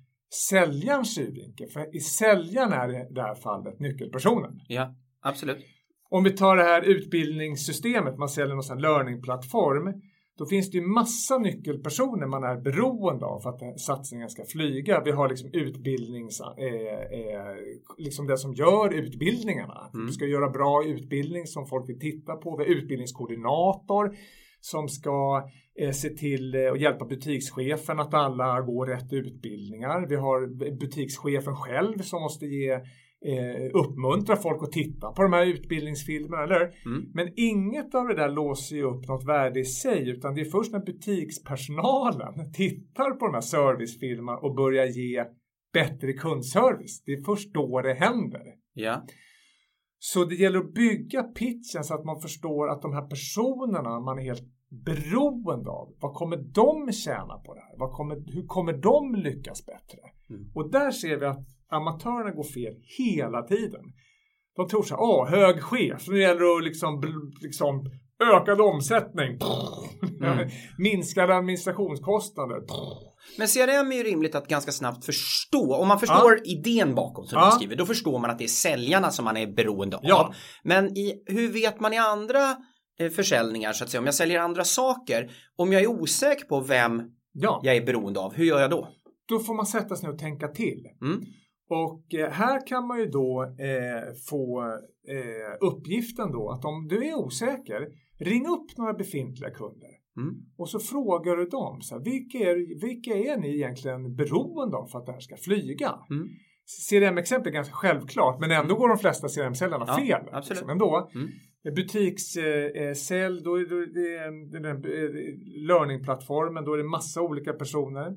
[0.49, 1.69] säljarens synvinkel.
[1.69, 4.61] För i säljaren är det i det här fallet nyckelpersonen.
[4.69, 5.76] Ja, absolut.
[6.11, 10.03] Om vi tar det här utbildningssystemet, man säljer någon learningplattform.
[10.39, 15.03] Då finns det ju massa nyckelpersoner man är beroende av för att satsningen ska flyga.
[15.05, 16.41] Vi har liksom utbildnings...
[16.41, 17.57] Eh, eh,
[17.99, 19.91] liksom det som gör utbildningarna.
[19.95, 20.07] Mm.
[20.07, 22.57] Vi ska göra bra utbildning som folk vill titta på.
[22.57, 24.17] Vi har utbildningskoordinator
[24.61, 25.49] som ska
[25.81, 30.07] eh, se till eh, att hjälpa butikschefen att alla går rätt utbildningar.
[30.09, 30.47] Vi har
[30.81, 32.81] butikschefen själv som måste ge
[33.27, 36.61] eh, uppmuntra folk att titta på de här utbildningsfilmerna, eller?
[36.61, 37.11] Mm.
[37.15, 40.45] Men inget av det där låser ju upp något värde i sig, utan det är
[40.45, 45.25] först när butikspersonalen tittar på de här servicefilmerna och börjar ge
[45.73, 47.03] bättre kundservice.
[47.07, 48.43] Det är först då det händer.
[48.75, 49.07] Ja.
[49.99, 54.19] Så det gäller att bygga pitchen så att man förstår att de här personerna man
[54.19, 57.93] är helt beroende av, vad kommer de tjäna på det här?
[57.93, 59.99] Kommer, hur kommer de lyckas bättre?
[60.31, 60.51] Mm.
[60.55, 63.81] Och där ser vi att amatörerna går fel hela tiden.
[64.57, 67.03] De tror så här, åh, hög chef, nu gäller det att liksom,
[67.43, 67.91] liksom
[68.35, 69.39] ökad omsättning,
[70.21, 70.49] Mm.
[70.79, 72.61] minskade administrationskostnader.
[73.39, 75.75] Men CRM är ju rimligt att ganska snabbt förstå.
[75.75, 77.47] Om man förstår idén bakom som Ja.
[77.47, 80.03] du skriver, då förstår man att det är säljarna som man är beroende av.
[80.05, 80.35] Ja.
[80.65, 82.57] Men i, hur vet man i andra
[83.01, 86.61] eh, försäljningar, så att säga, om jag säljer andra saker, om jag är osäker på
[86.61, 87.03] vem
[87.33, 88.89] Ja, jag är beroende av, hur gör jag då?
[89.29, 90.85] då får man sätta sig ner och tänka till.
[91.03, 91.21] Mm.
[91.69, 94.63] Och eh, här kan man ju då eh, få
[95.09, 100.35] eh, uppgiften då att om du är osäker, ring upp några befintliga kunder Mm.
[100.59, 104.87] och så frågar du dem, så här, vilka, är, vilka är ni egentligen beroende av
[104.87, 105.95] för att det här ska flyga?
[106.11, 106.29] Mm.
[106.91, 110.29] CRM-exempel är ganska självklart, men ändå går de flesta CRM-säljarna Ja, fel.
[110.33, 110.49] absolut.
[110.51, 111.11] Liksom, ändå.
[111.15, 111.29] Mm.
[111.75, 115.11] Butikssälj, då är då är det den där eh,
[115.69, 118.17] learningplattformen, då är det massa olika personer.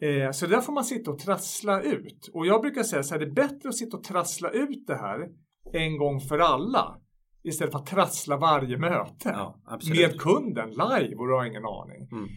[0.00, 2.30] Eh, Så där får man sitta och trassla ut.
[2.34, 4.96] Och jag brukar säga så här, det är bättre att sitta och trassla ut det
[4.96, 5.28] här
[5.72, 6.98] en gång för alla.
[7.44, 9.12] Istället för att trassla varje möte.
[9.24, 9.56] Ja,
[9.90, 12.08] med kunden live och du har ingen aning.
[12.12, 12.28] Mm.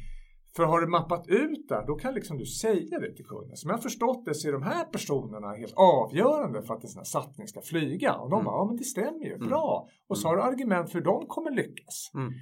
[0.55, 3.57] För har du mappat ut det, då kan liksom du säga det till kunden.
[3.57, 6.89] Som jag har förstått det så är de här personerna helt avgörande för att en
[6.89, 8.13] sån här satsning ska flyga.
[8.13, 8.45] Och de Mm.
[8.45, 9.88] bara, ja men det stämmer ju, bra.
[10.09, 12.12] Och så har du argument för hur de kommer lyckas.
[12.15, 12.33] Mm.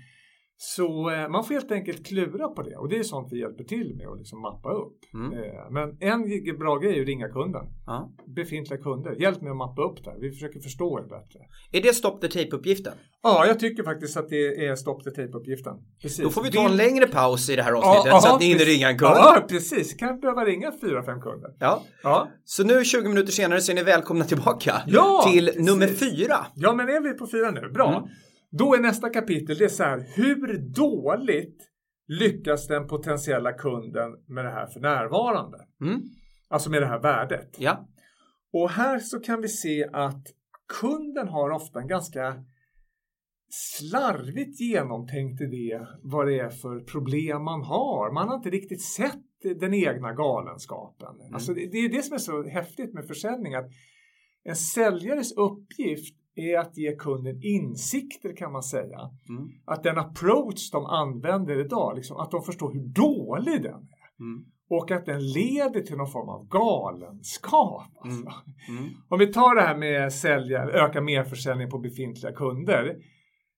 [0.60, 3.64] Så eh, man får helt enkelt klura på det och det är sånt vi hjälper
[3.64, 4.98] till med att liksom mappa upp.
[5.14, 5.34] Mm.
[5.34, 7.66] Eh, men en bra grej är att ringa kunden.
[7.86, 8.12] Ja.
[8.36, 9.22] Befintliga kunder.
[9.22, 10.18] Hjälp mig att mappa upp det här.
[10.20, 11.40] Vi försöker förstå er bättre.
[11.72, 12.94] Är det stop the tape-uppgiften?
[13.24, 15.76] Ja, jag tycker faktiskt att det är stop the tape-uppgiften.
[16.02, 16.24] Precis.
[16.24, 18.46] Då får vi ta en längre paus i det här avsnittet ja, så att ni
[18.46, 19.16] hinner ringa en kund.
[19.16, 19.94] Ja, precis.
[19.94, 21.50] Kan behöva ringa fyra, fem kunder.
[21.60, 21.84] Ja.
[22.04, 22.28] Ja.
[22.46, 25.66] Så nu 20 minuter senare så är ni välkomna tillbaka Ja, till precis.
[25.66, 26.46] nummer fyra.
[26.56, 27.70] Ja, men är vi på fyra nu?
[27.74, 27.98] Bra.
[27.98, 28.10] Mm.
[28.50, 31.70] Då är nästa kapitel, det är så här, hur dåligt
[32.08, 35.58] lyckas den potentiella kunden med det här för närvarande?
[35.82, 36.02] Mm.
[36.48, 37.56] Alltså med det här värdet.
[37.58, 37.88] Ja.
[38.54, 40.24] Och här så kan vi se att
[40.82, 42.44] kunden har ofta en ganska
[43.50, 48.12] slarvigt genomtänkt idé vad det är för problem man har.
[48.14, 49.24] Man har inte riktigt sett
[49.60, 51.16] den egna galenskapen.
[51.34, 53.56] Alltså det, det är det som är så häftigt med försäljning.
[53.56, 53.70] att
[54.44, 59.00] En säljares uppgift är att ge kunden insikter kan man säga.
[59.30, 59.50] Mm.
[59.66, 64.24] Att den approach de använder idag, liksom, att de förstår hur dålig den är.
[64.24, 64.46] Mm.
[64.70, 67.92] Och att den leder till någon form av galenskap.
[68.02, 68.22] Alltså.
[68.70, 68.84] Mm.
[68.84, 68.94] Mm.
[69.10, 72.96] Om vi tar det här med sälja, öka merförsäljning på befintliga kunder.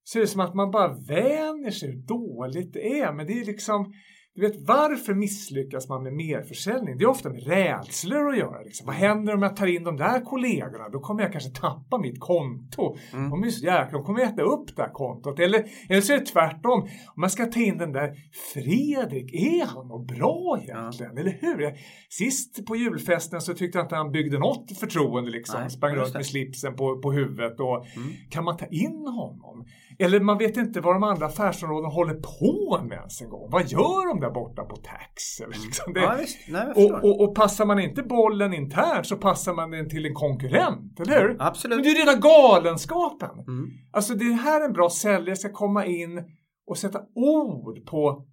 [0.03, 3.13] Så är det som att man bara vänjer sig hur dåligt det är.
[3.13, 3.93] Men det är liksom,
[4.35, 6.97] du vet varför misslyckas man med merförsäljning?
[6.97, 8.61] Det är ofta med rädslor att göra.
[8.61, 8.85] Liksom.
[8.87, 10.89] Vad händer om jag tar in de där kollegorna?
[10.89, 12.97] Då kommer jag kanske tappa mitt konto.
[13.13, 13.29] Mm.
[13.29, 15.39] De är de kommer äta upp det här kontot.
[15.39, 16.81] Eller, eller så är det tvärtom.
[16.81, 16.89] Om
[17.21, 18.15] man ska ta in den där
[18.53, 21.17] Fredrik, är han något bra egentligen?
[21.17, 21.73] Eller hur?
[22.09, 25.61] Sist på julfesten så tyckte jag inte han byggde något förtroende liksom.
[25.61, 27.59] Nej, sprang runt med slipsen på, på huvudet.
[27.59, 28.09] Och, Mm.
[28.29, 29.65] Kan man ta in honom?
[30.01, 33.49] Eller man vet inte vad de andra affärsområdena håller på med ens en gång.
[33.51, 35.39] Vad gör de där borta på tax?
[35.43, 36.17] Eller liksom det, Ja.
[36.49, 40.13] Nej, och, och, och passar man inte bollen internt så passar man den till en
[40.13, 41.27] konkurrent, eller hur?
[41.27, 41.83] Men Absolut.
[41.83, 43.29] det är ju rena galenskapen.
[43.47, 43.65] Mm.
[43.93, 46.23] Alltså det här är en bra säljare ska komma in
[46.67, 48.25] och sätta ord på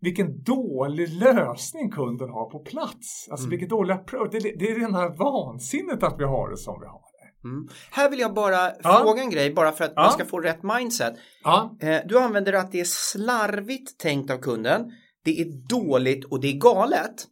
[0.00, 3.28] vilken dålig lösning kunden har på plats.
[3.30, 3.50] Alltså Mm.
[3.50, 4.28] vilket dålig approach.
[4.32, 7.09] Det, det är rena vansinnet att vi har det som vi har det.
[7.44, 7.68] Mm.
[7.90, 9.00] Här vill jag bara Ja.
[9.04, 10.02] fråga en grej, bara för att Ja.
[10.02, 11.14] man ska få rätt mindset.
[11.44, 14.84] Ja, Eh, du använder att det är slarvigt tänkt av kunden,
[15.24, 17.26] det är dåligt och det är galet.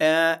[0.00, 0.38] Eh,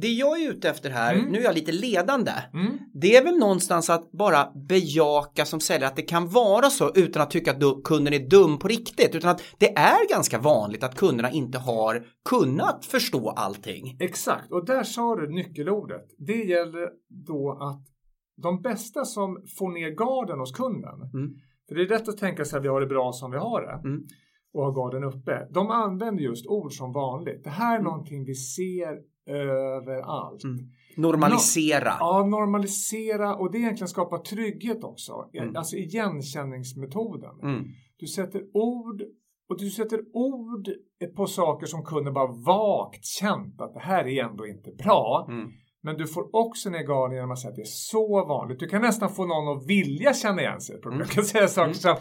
[0.00, 1.32] det jag är ute efter här, Mm.
[1.32, 2.78] nu är jag lite ledande, mm.
[3.00, 7.22] det är väl någonstans att bara bejaka som säljare att det kan vara så utan
[7.22, 10.94] att tycka att kunden är dum på riktigt, utan att det är ganska vanligt att
[10.96, 13.96] kunderna inte har kunnat förstå allting.
[14.00, 14.52] exakt.
[14.52, 16.04] Och där sa du nyckelordet.
[16.18, 16.88] Det gäller
[17.26, 17.93] då att
[18.42, 21.00] de bästa som får ner garden hos kunden.
[21.14, 21.34] Mm.
[21.68, 23.62] För det är rätt att tänka sig att vi har det bra som vi har
[23.62, 23.88] det.
[23.88, 24.06] Mm.
[24.54, 25.48] och har garden uppe.
[25.50, 27.44] De använder just ord som vanligt.
[27.44, 27.84] Det här är Mm.
[27.84, 30.44] någonting vi ser överallt.
[30.44, 30.58] Mm.
[30.96, 31.92] Normalisera.
[32.00, 35.12] Ja, normalisera och det egentligen skapar trygghet också.
[35.32, 35.56] Mm.
[35.56, 37.40] Alltså igenkänningsmetoden.
[37.42, 37.64] Mm.
[37.96, 39.02] Du sätter ord
[39.48, 40.68] och du sätter ord
[41.16, 45.26] på saker som kunden bara vagt känt att det här är ändå inte bra.
[45.30, 45.50] Mm.
[45.84, 48.58] Men du får också ner garden genom att säga att det är så vanligt.
[48.60, 51.00] Du kan nästan få någon att vilja känna igen sig i ett problem.
[51.00, 51.06] Mm.
[51.08, 51.96] Jag kan säga saker som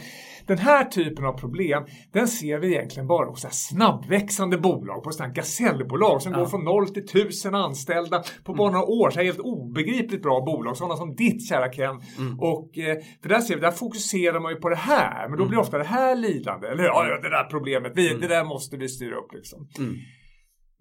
[0.47, 5.33] den här typen av problem, den ser vi egentligen bara hos snabbväxande bolag, på sådana
[5.33, 6.37] gasellbolag som Ja.
[6.37, 6.43] Mm.
[6.43, 9.09] går från noll till tusen anställda på bara några år.
[9.09, 12.01] Så här helt obegripligt bra bolag, sådana som ditt kära Ken.
[12.17, 12.39] Mm.
[12.39, 15.45] Och eh, för där ser vi, där fokuserar man ju på det här, men då
[15.45, 16.67] blir ofta det här lidande.
[16.67, 18.21] Eller ja, ja, det där problemet, vi, Mm.
[18.21, 19.67] det där måste vi styra upp liksom.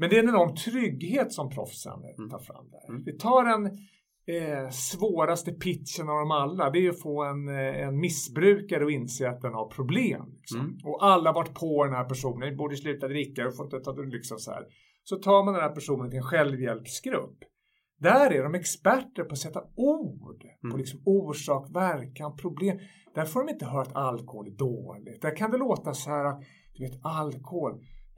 [0.02, 0.10] Mm.
[0.10, 2.30] Men det är en enorm trygghet som proffsen Mm.
[2.30, 2.88] tar fram där.
[2.88, 3.02] Mm.
[3.04, 3.78] Vi tar den
[4.26, 6.70] eh, svåraste pitchen av dem alla.
[6.70, 10.24] Det är att få en, eh, en missbrukare att inse att den har problem.
[10.38, 10.60] Liksom.
[10.60, 10.76] Mm.
[10.84, 12.50] Och alla har varit på den här personen.
[12.50, 14.64] Vi borde sluta dricka, du får inte ta det liksom så här.
[15.04, 17.38] Så tar man den här personen till en självhjälpsgrupp.
[18.00, 20.78] Där är de experter på att sätta ord på Mm.
[20.78, 22.78] liksom orsak, verkan, problem.
[23.14, 25.22] Där får de inte höra att alkohol är dåligt.
[25.22, 26.42] Där kan det låta så här att
[26.74, 27.72] du vet alkohol,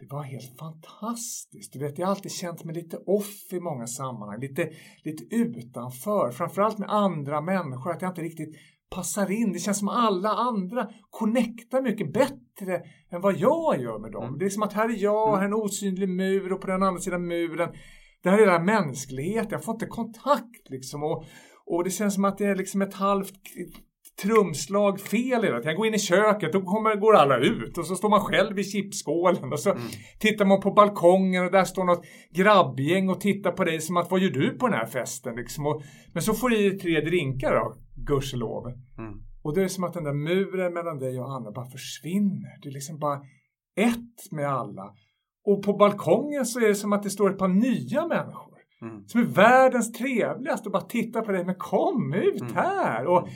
[0.09, 1.73] det var helt fantastiskt.
[1.73, 4.71] Du vet, jag har alltid känt mig lite off i många sammanhang, lite,
[5.05, 8.57] lite utanför, framförallt med andra människor, att jag inte riktigt
[8.90, 9.53] passar in.
[9.53, 14.25] Det känns som alla andra connectar mycket bättre än vad jag gör med dem.
[14.25, 14.38] Mm.
[14.38, 16.83] Det är som att här är jag, här är en osynlig mur och på den
[16.83, 17.73] andra sidan muren,
[18.23, 19.51] det här är här mänskligheten.
[19.51, 21.03] Jag får inte kontakt liksom.
[21.03, 21.25] Och,
[21.67, 23.35] och det känns som att det är liksom ett halvt
[24.22, 25.61] trumslag fel i det.
[25.64, 28.59] Jag går in i köket och kommer, går alla ut och så står man själv
[28.59, 29.83] i chipsskålen och så Mm.
[30.18, 34.11] tittar man på balkongen och där står något grabbgäng och tittar på dig som att
[34.11, 35.66] vad gör du på den här festen liksom.
[35.66, 37.74] Och, men så får du i tre drinkar då,
[38.07, 38.66] gudskelov.
[38.98, 39.14] Mm.
[39.42, 42.59] Och det är som att den där muren mellan dig och Anna bara försvinner.
[42.62, 43.16] Du är liksom bara
[43.77, 44.92] ett med alla.
[45.46, 48.55] Och på balkongen så är det som att det står ett par nya människor.
[48.83, 49.05] Mm.
[49.09, 51.44] Som är världens trevligaste och bara tittar på dig.
[51.44, 52.55] Men kom ut Mm.
[52.55, 53.07] här!
[53.07, 53.29] Och,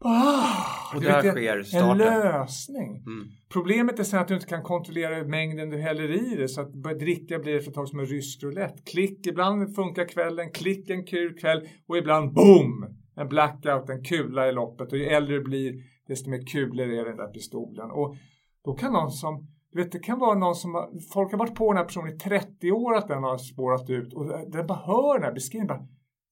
[0.00, 1.98] Ah, Och där sker En starten.
[1.98, 2.96] lösning.
[2.96, 3.28] Mm.
[3.48, 6.72] Problemet är sen att du inte kan kontrollera mängden du häller i det så att
[6.72, 8.82] börja dricka blir det för ett tag som en rysk roulette.
[8.90, 12.86] Klick, ibland funkar kvällen, klick en kul kväll och ibland boom!
[13.16, 15.74] En blackout, en kula i loppet och ju äldre du blir
[16.08, 17.90] desto mer kulor är den där pistolen.
[17.90, 18.16] Och
[18.64, 21.72] då kan någon som, du vet det kan vara någon som, folk har varit på
[21.72, 25.14] den här personen i 30 år att den har spårat ut och den bara hör
[25.14, 25.86] den här beskrivningen bara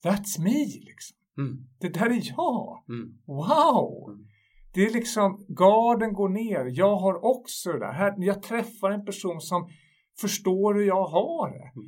[0.04, 1.16] That's me liksom.
[1.38, 1.56] Mm.
[1.80, 2.84] Det där är jag.
[2.88, 3.08] Mm.
[3.26, 4.10] Wow!
[4.10, 4.26] Mm.
[4.74, 6.78] Det är liksom, garden går ner.
[6.78, 7.92] Jag har också det där.
[7.92, 9.68] Här, jag träffar en person som
[10.20, 11.70] förstår hur jag har det.
[11.80, 11.86] Mm.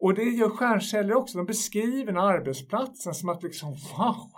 [0.00, 1.38] Och det gör stjärnceller också.
[1.38, 4.30] De beskriver den arbetsplatsen som att liksom, wow!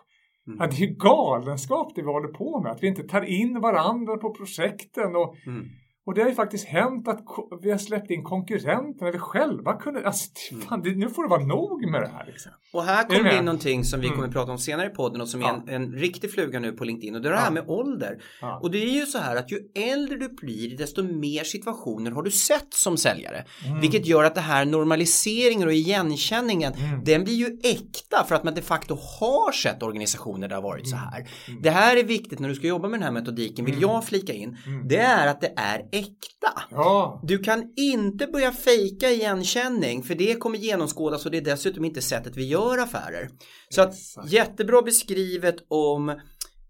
[0.47, 0.59] Mm.
[0.61, 2.73] Ja, det är ju galenskap det vi håller på med.
[2.73, 5.17] Att vi inte tar in varandra på projekten.
[5.17, 5.67] Och, Mm.
[6.09, 7.25] Och det har ju faktiskt hänt att
[7.63, 10.07] vi har släppt in konkurrenter när vi själva kunde...
[10.07, 10.63] Alltså, Mm.
[10.67, 12.25] fan, det, nu får det vara nog med det här.
[12.27, 12.53] Liksom.
[12.73, 13.39] Och här kommer med?
[13.39, 14.17] in någonting som vi Mm.
[14.19, 15.63] kommer prata om senare i podden och som är Ja.
[15.69, 17.51] en, en riktig fluga nu på LinkedIn och det är det här Ja.
[17.51, 18.23] med ålder.
[18.41, 18.59] Ja.
[18.63, 22.23] Och det är ju så här att ju äldre du blir desto mer situationer har
[22.23, 23.45] du sett som säljare.
[23.67, 23.81] Mm.
[23.81, 27.05] Vilket gör att det här normaliseringen och igenkänningen Mm.
[27.05, 30.63] den blir ju äkta för att man de facto har sett organisationer där det har
[30.63, 31.09] varit så Mm.
[31.09, 31.29] här.
[31.63, 34.33] Det här är viktigt när du ska jobba med den här metodiken vill jag flika
[34.33, 34.57] in.
[34.67, 34.89] Mm.
[34.89, 36.63] Det är att det är äkta.
[36.71, 41.85] Ja, Du kan inte börja fejka igenkänning för det kommer genomskådas och det är dessutom
[41.85, 43.29] inte sättet vi gör affärer.
[43.69, 44.33] Så att Exakt.
[44.33, 46.21] jättebra beskrivet om,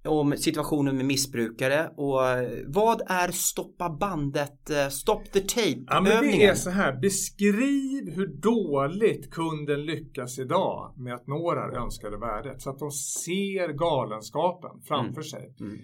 [0.08, 6.00] om situationen med missbrukare och eh, vad är stoppa bandet, eh, stop the tape Ja,
[6.00, 6.50] men det övningen?
[6.50, 6.92] är så här.
[7.00, 12.62] Beskriv hur dåligt kunden lyckas idag med att nå det här önskade värdet.
[12.62, 15.54] Så att de ser galenskapen framför sig.
[15.60, 15.78] Mm.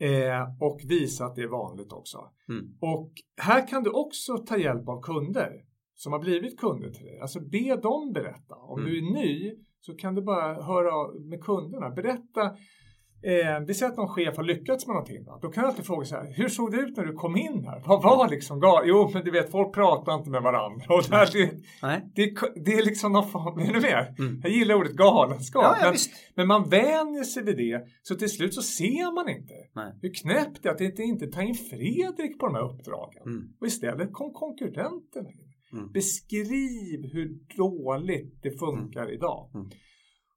[0.00, 2.18] Eh, och visa att det är vanligt också.
[2.48, 2.64] Mm.
[2.80, 5.50] Och här kan du också ta hjälp av kunder
[5.94, 7.18] som har blivit kunder till dig.
[7.20, 8.54] Alltså be dem berätta.
[8.54, 8.90] Om Mm.
[8.92, 11.90] du är ny så kan du bara höra med kunderna.
[11.90, 12.56] Berätta.
[13.22, 15.24] Eh, vi säger att någon chef har lyckats med någonting.
[15.24, 16.32] Då, då kan du alltid fråga så här.
[16.36, 17.82] Hur såg det ut när du kom in här?
[17.86, 18.82] Vad var liksom gal?
[18.86, 20.84] Jo, men du vet, folk pratar inte med varandra.
[20.88, 21.50] Och det, här, det,
[22.14, 24.14] det, det är liksom någon form, är du med?
[24.18, 24.40] Mm.
[24.42, 25.62] Jag gillar ordet galenskap.
[25.64, 25.98] Ja, ja, men,
[26.34, 27.86] men man vänjer sig vid det.
[28.02, 29.92] Så till slut så ser man inte Nej.
[30.02, 33.22] hur knäppt det är att inte, inte ta in Fredrik på de här uppdragen.
[33.26, 33.48] Mm.
[33.60, 35.50] Och istället kom konkurrenterna in.
[35.72, 35.92] Mm.
[35.92, 39.50] Beskriv hur dåligt det funkar idag.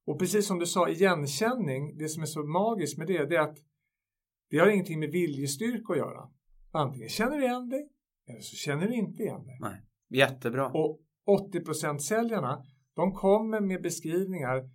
[0.06, 3.42] Och precis som du sa, igenkänning, det som är så magiskt med det, det är
[3.42, 3.58] att
[4.50, 6.30] det har ingenting med viljestyrka att göra.
[6.72, 7.90] Antingen känner du igen dig
[8.28, 9.58] eller så känner du inte igen dig.
[9.62, 9.82] Nej.
[10.10, 10.72] Jättebra.
[10.72, 11.02] Och
[11.54, 14.70] 80% säljarna, de kommer med beskrivningar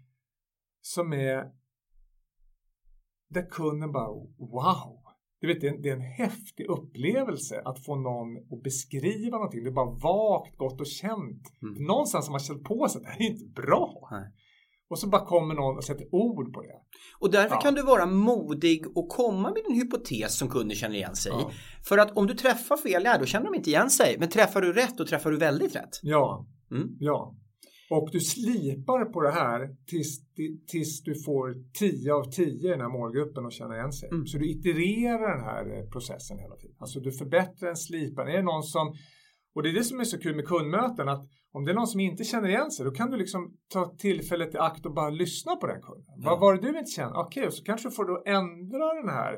[0.81, 1.53] som är
[3.29, 5.05] där kunden bara wow.
[5.41, 9.37] Du vet, det är, en, det är en häftig upplevelse att få någon att beskriva
[9.37, 9.65] någonting.
[9.65, 11.53] Det är bara vagt, gott och känt.
[11.63, 11.85] Mm.
[11.85, 14.09] Någonstans har man känt på sig att det här är inte bra.
[14.11, 14.33] Nej.
[14.91, 16.75] Och så bara kommer någon och sätter ord på det.
[17.19, 17.61] Och därför Ja.
[17.61, 21.35] kan du vara modig och komma med en hypotes som kunder känner igen sig i.
[21.39, 21.51] Ja.
[21.89, 24.17] För att om du träffar fel, ja då känner de inte igen sig.
[24.19, 26.01] Men träffar du rätt, då träffar du väldigt rätt.
[26.03, 26.89] Ja, Mm.
[26.99, 27.35] ja.
[27.91, 30.21] Och du slipar på det här tills,
[30.69, 34.09] tills du får 10 av 10 i den här målgruppen att känna igen sig.
[34.09, 34.27] Mm.
[34.27, 36.77] Så du itererar den här eh, processen hela tiden.
[36.79, 38.27] Alltså du förbättrar en slipar.
[38.27, 38.95] Är det någon som,
[39.55, 41.87] och det är det som är så kul med kundmöten, att om det är någon
[41.87, 45.11] som inte känner igen sig, då kan du liksom ta tillfället i akt och bara
[45.11, 46.05] lyssna på den kunden.
[46.17, 46.31] Ja.
[46.31, 47.19] Vad var det du inte kände?
[47.19, 49.33] Okej, och så kanske du får då ändra den här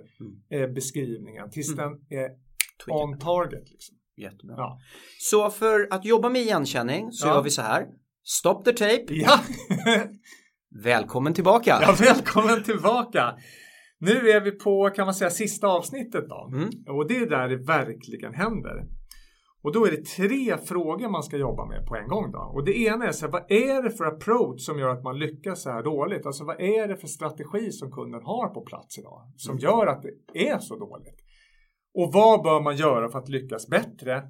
[0.51, 0.63] Mm.
[0.71, 1.79] eh, beskrivningen tills Mm.
[2.09, 2.29] den är
[2.85, 3.05] Tweaka.
[3.05, 3.71] on target.
[3.71, 3.97] Liksom.
[4.17, 4.55] Jättebra.
[4.57, 4.79] Ja.
[5.19, 7.35] Så för att jobba med igenkänning så Ja.
[7.35, 7.87] gör vi så här.
[8.23, 9.05] Stop the tape.
[9.09, 9.39] Ja.
[10.85, 11.79] Välkommen tillbaka.
[11.83, 13.35] Ja, välkommen tillbaka!
[13.99, 16.51] Nu är vi på, kan man säga, sista avsnittet då.
[16.55, 16.69] Mm.
[16.89, 18.87] Och det är där det verkligen händer.
[19.63, 22.39] Och då är det tre frågor man ska jobba med på en gång då.
[22.39, 25.19] Och det ena är så här, vad är det för approach som gör att man
[25.19, 26.27] lyckas så här dåligt?
[26.27, 29.33] Alltså vad är det för strategi som kunden har på plats idag?
[29.37, 31.17] Som gör att det är så dåligt?
[31.95, 34.23] Och vad bör man göra för att lyckas bättre?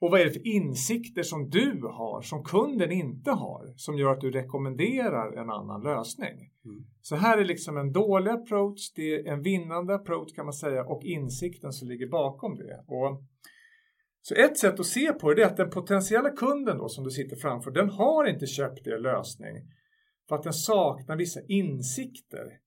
[0.00, 4.12] Och vad är det för insikter som du har som kunden inte har som gör
[4.12, 6.52] att du rekommenderar en annan lösning?
[6.64, 6.84] Mm.
[7.00, 10.84] Så här är liksom en dålig approach, det är en vinnande approach kan man säga
[10.84, 12.84] och insikten som ligger bakom det.
[12.86, 13.22] Och
[14.22, 17.10] så ett sätt att se på det är att den potentiella kunden då som du
[17.10, 19.56] sitter framför, den har inte köpt er lösning
[20.28, 22.60] för att den saknar vissa insikter.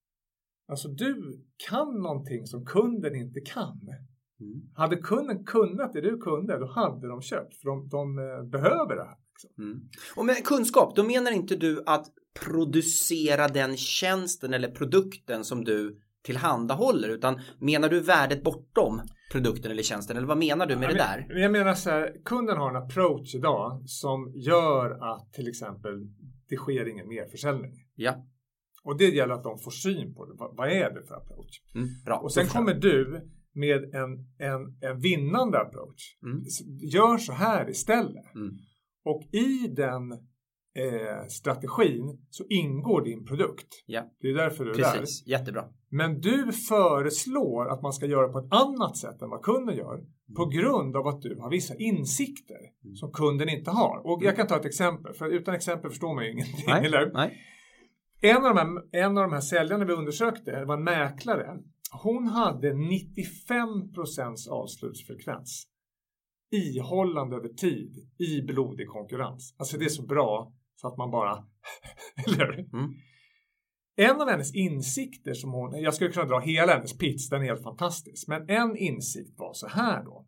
[0.68, 3.80] Alltså du kan någonting som kunden inte kan.
[4.40, 4.62] Mm.
[4.74, 7.56] Hade kunden kunnat det du kunde, då hade de köpt.
[7.56, 9.16] För de, de eh, behöver det här.
[9.32, 9.64] Liksom.
[9.64, 9.88] Mm.
[10.16, 16.00] Och med kunskap, då menar inte du att producera den tjänsten eller produkten som du
[16.22, 19.00] tillhandahåller utan menar du värdet bortom
[19.32, 21.26] produkten eller tjänsten eller vad menar du med det där?
[21.28, 25.92] Jag, jag menar så här, kunden har en approach idag som gör att till exempel
[26.48, 27.72] det sker ingen merförsäljning.
[27.94, 28.26] Ja.
[28.84, 30.32] Och det gäller att de får syn på det.
[30.36, 31.60] Vad, vad är det för approach?
[31.74, 32.16] Mm, bra.
[32.16, 36.16] Och sen kommer du med en, en, en vinnande approach.
[36.22, 36.42] Mm.
[36.92, 38.34] Gör så här istället.
[38.34, 38.58] Mm.
[39.04, 40.02] Och i den
[40.74, 43.68] eh, strategin så ingår din produkt.
[43.86, 44.02] Ja.
[44.20, 45.24] Det är därför du är Precis.
[45.24, 45.32] där.
[45.32, 45.64] Jättebra.
[45.90, 49.94] Men du föreslår att man ska göra på ett annat sätt än vad kunden gör
[49.94, 50.06] mm.
[50.36, 52.96] på grund av att du har vissa insikter mm.
[52.96, 54.06] som kunden inte har.
[54.06, 54.36] Och jag mm.
[54.36, 56.64] kan ta ett exempel, för utan exempel förstår man ju ingenting.
[56.66, 56.86] Nej.
[56.86, 57.10] Eller?
[57.14, 57.38] Nej.
[58.20, 61.58] En, av de här, en av de här säljarna vi undersökte var en mäklare.
[62.02, 65.66] Hon hade 95 procents avslutsfrekvens
[66.50, 69.54] ihållande över tid i blodig konkurrens.
[69.58, 70.52] Alltså det är så bra
[70.82, 71.44] så att man bara...
[72.26, 72.94] Eller mm.
[73.96, 77.46] En av hennes insikter som hon, jag skulle kunna dra hela hennes pitch, den är
[77.46, 78.28] helt fantastisk.
[78.28, 80.26] Men en insikt var så här då.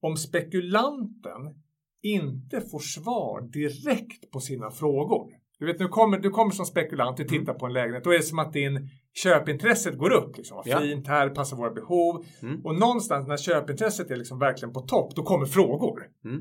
[0.00, 1.62] Om spekulanten
[2.02, 5.32] inte får svar direkt på sina frågor.
[5.58, 7.58] Du vet, du kommer, du kommer som spekulant, du tittar mm.
[7.58, 8.88] på en lägenhet, då är det som att din
[9.22, 10.36] köpintresset går upp.
[10.36, 10.56] Liksom.
[10.56, 12.24] Vad fint här, passar våra behov.
[12.42, 12.64] Mm.
[12.64, 16.06] Och någonstans när köpintresset är liksom verkligen på topp, då kommer frågor.
[16.24, 16.40] Mm.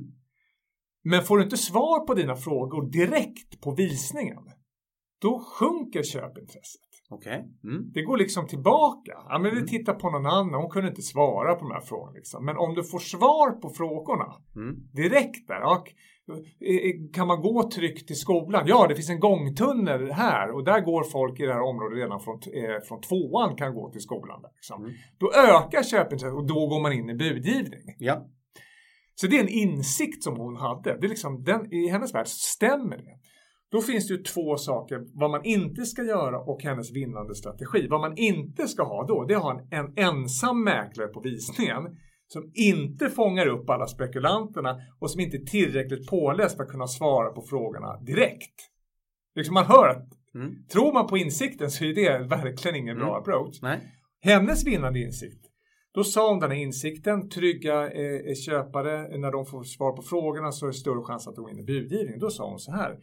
[1.06, 4.44] Men får du inte svar på dina frågor direkt på visningen,
[5.22, 6.82] då sjunker köpintresset.
[7.10, 7.40] Okay.
[7.64, 7.92] Mm.
[7.94, 9.12] Det går liksom tillbaka.
[9.30, 9.68] Ja, men vi mm.
[9.68, 12.12] tittar på någon annan, hon kunde inte svara på de här frågorna.
[12.12, 12.46] Liksom.
[12.46, 14.26] Men om du får svar på frågorna
[14.56, 14.76] mm.
[14.94, 15.62] direkt där.
[15.64, 15.88] Och,
[17.14, 18.64] kan man gå tryggt till skolan?
[18.68, 22.20] Ja, det finns en gångtunnel här och där går folk i det här området redan
[22.20, 24.42] från, eh, från tvåan kan gå till skolan.
[24.42, 24.84] Där, liksom.
[24.84, 24.96] mm.
[25.18, 27.96] Då ökar köpintresset och då går man in i budgivning.
[27.98, 28.26] Ja.
[29.16, 30.98] Så det är en insikt som hon hade.
[31.00, 33.20] Det är liksom, den, I hennes värld stämmer det.
[33.72, 37.88] Då finns det ju två saker, vad man inte ska göra och hennes vinnande strategi.
[37.90, 41.22] Vad man inte ska ha då, det är att ha en, en ensam mäklare på
[41.22, 41.98] visningen
[42.28, 46.88] som inte fångar upp alla spekulanterna och som inte är tillräckligt påläst för att kunna
[46.88, 48.56] svara på frågorna direkt.
[49.36, 50.66] Liksom man hör att mm.
[50.72, 53.08] tror man på insikten så är det verkligen ingen mm.
[53.08, 53.62] bra approach.
[53.62, 53.80] Nej.
[54.22, 55.46] Hennes vinnande insikt,
[55.96, 60.52] då sa hon den här insikten, trygga eh, köpare, när de får svar på frågorna
[60.52, 62.20] så är det större chans att de går in i budgivningen.
[62.20, 62.98] Då sa hon så här,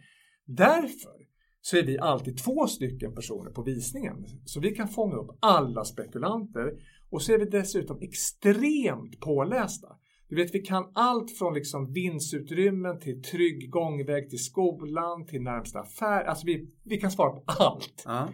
[0.47, 1.12] därför
[1.61, 4.24] så är vi alltid två stycken personer på visningen.
[4.45, 6.72] Så vi kan fånga upp alla spekulanter
[7.11, 9.88] och så är vi dessutom extremt pålästa.
[10.28, 15.80] Du vet, vi kan allt från liksom vindsutrymmen till trygg gångväg till skolan till närmsta
[15.80, 16.24] affär.
[16.24, 18.07] Alltså vi, vi kan svara på allt.
[18.07, 18.28] Uh.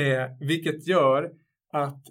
[0.00, 1.32] Eh, vilket gör
[1.72, 2.06] att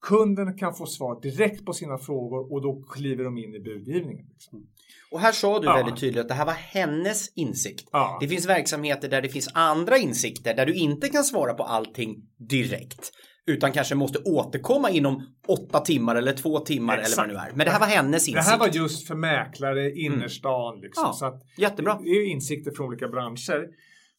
[0.00, 4.26] kunden kan få svar direkt på sina frågor och då kliver de in i budgivningen.
[4.32, 4.66] Liksom.
[5.10, 5.76] Och här sa du ja.
[5.76, 7.88] väldigt tydligt att det här var hennes insikt.
[7.92, 8.18] Ja.
[8.20, 12.16] Det finns verksamheter där det finns andra insikter där du inte kan svara på allting
[12.36, 13.12] direkt
[13.48, 17.18] utan kanske måste återkomma inom åtta timmar eller två timmar Exakt.
[17.18, 17.56] eller vad det nu är.
[17.56, 18.46] Men det här var hennes insikt.
[18.46, 19.96] Det här var just för mäklare mm.
[19.96, 20.72] innerstan.
[20.72, 20.82] Mm.
[20.82, 21.98] Liksom, ja, så att jättebra.
[22.02, 23.68] Det är insikter från olika branscher.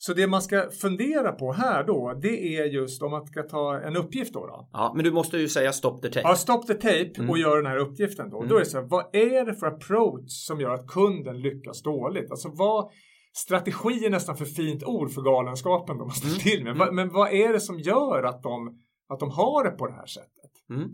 [0.01, 3.79] Så det man ska fundera på här då, det är just om man ska ta
[3.79, 4.47] en uppgift då.
[4.47, 4.69] då.
[4.73, 6.21] Ja, men du måste ju säga stop the tape.
[6.23, 7.29] Ja, stop the tape mm.
[7.29, 8.37] och gör den här uppgiften då.
[8.37, 8.49] Mm.
[8.49, 11.81] Då är det så här, vad är det för approach som gör att kunden lyckas
[11.81, 12.31] dåligt?
[12.31, 12.91] Alltså vad
[13.33, 16.75] Strategi är nästan för fint ord för galenskapen de har ställt till med.
[16.75, 16.95] Mm.
[16.95, 18.79] Men vad är det som gör att de
[19.09, 20.51] att de har det på det här sättet.
[20.69, 20.89] Mm.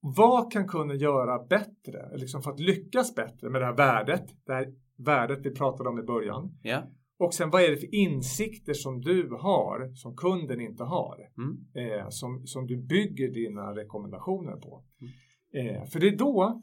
[0.00, 4.24] Vad kan kunden göra bättre liksom för att lyckas bättre med det här värdet?
[4.46, 4.66] Det här
[4.98, 6.58] värdet vi pratade om i början.
[6.64, 6.84] Yeah.
[7.20, 11.16] Och sen vad är det för insikter som du har som kunden inte har?
[11.38, 11.58] Mm.
[11.74, 14.84] Eh, som, som du bygger dina rekommendationer på.
[15.00, 15.76] Mm.
[15.76, 16.62] Eh, för det är då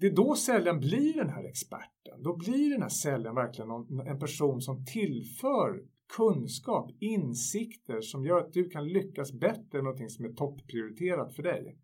[0.00, 2.22] det är då säljaren blir den här experten.
[2.22, 5.82] Då blir den här säljaren verkligen någon, en person som tillför
[6.16, 11.42] kunskap, insikter som gör att du kan lyckas bättre med någonting som är topprioriterat för
[11.42, 11.78] dig.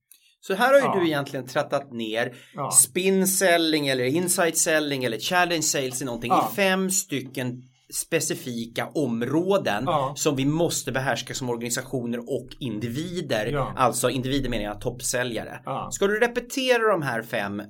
[0.47, 1.01] Så här har ju ja.
[1.01, 2.70] du egentligen trattat ner ja.
[2.70, 6.51] spin selling eller insight selling eller challenge sales i någonting ja.
[6.53, 7.62] i fem stycken
[7.95, 13.66] specifika områden som vi måste behärska som organisationer och individer.
[13.76, 15.61] Alltså individer menar jag toppsäljare.
[15.64, 15.88] Ja.
[15.90, 17.66] Ska du repetera de här fem eh,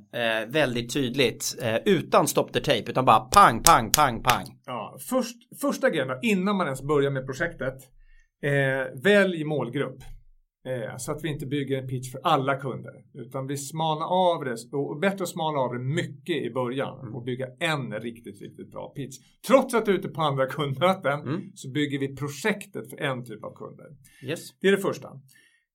[0.49, 4.47] väldigt tydligt eh, utan stop the tape utan bara pang, pang, pang, pang.
[4.67, 4.97] Ja.
[5.09, 7.75] Först, första grejen innan man ens börjar med projektet.
[8.43, 9.99] Eh, välj målgrupp.
[10.67, 13.05] Eh, så att vi inte bygger en pitch för alla kunder.
[13.15, 17.15] Utan vi smalnar av det, och bättre att smala av det mycket i början mm.
[17.15, 19.19] och bygga en riktigt, riktigt bra pitch.
[19.47, 21.41] Trots att du är ute på andra kundmöten mm.
[21.55, 23.87] så bygger vi projektet för en typ av kunder.
[24.23, 24.41] Yes.
[24.61, 25.09] Det är det första.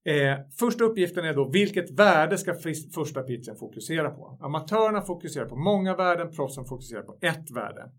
[0.05, 2.53] Eh, första uppgiften är då vilket värde ska
[2.95, 4.37] första pitchen fokusera på?
[4.41, 7.91] Amatörerna fokuserar på många värden, proffsen fokuserar på ett värde.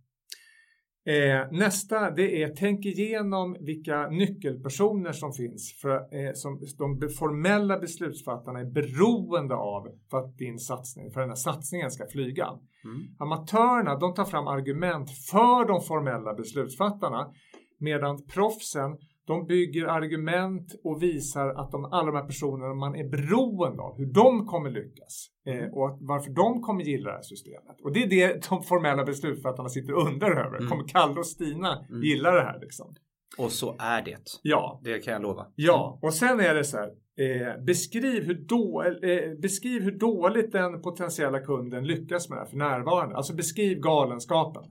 [1.11, 7.79] Eh, nästa det är tänk igenom vilka nyckelpersoner som finns för, eh, som de formella
[7.79, 12.49] beslutsfattarna är beroende av för att din satsning, för den här satsningen ska flyga.
[12.85, 13.03] Mm.
[13.19, 17.33] Amatörerna de tar fram argument för de formella beslutsfattarna
[17.79, 18.91] medan proffsen
[19.33, 23.93] De bygger argument och visar att de, alla de här personerna man är beroende av,
[23.99, 25.15] hur de kommer lyckas
[25.47, 27.77] eh, och att, varför de kommer gilla det här systemet.
[27.85, 30.57] Och det är det de formella beslutsfattarna sitter och undrar över.
[30.57, 30.69] Mm.
[30.71, 32.03] Kommer Kalle och Stina Mm.
[32.03, 32.95] gilla det här liksom?
[33.39, 34.17] Och så är det.
[34.43, 35.47] Ja, Det kan jag lova.
[35.55, 36.91] Ja, och sen är det så här.
[37.21, 42.51] Eh, beskriv, hur då, eh, beskriv hur dåligt den potentiella kunden lyckas med det här
[42.51, 43.17] för närvarande.
[43.17, 44.63] Alltså beskriv galenskapen.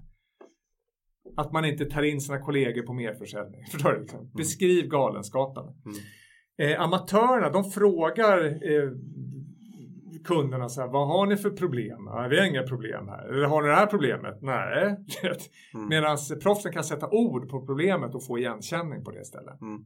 [1.37, 3.65] Att man inte tar in sina kollegor på merförsäljning.
[3.71, 3.99] Förstår du?
[3.99, 4.31] Liksom?
[4.35, 5.63] Beskriv galenskapen.
[6.61, 8.89] Eh, amatörerna, de frågar eh,
[10.23, 12.05] kunderna så här, vad har ni för problem?
[12.05, 13.27] Ja, vi har inga problem här.
[13.27, 14.37] Eller har ni det här problemet?
[14.41, 14.97] Nej.
[15.73, 15.87] Mm.
[15.89, 19.61] Medan proffsen kan sätta ord på problemet och få igenkänning på det istället.
[19.61, 19.83] Mm.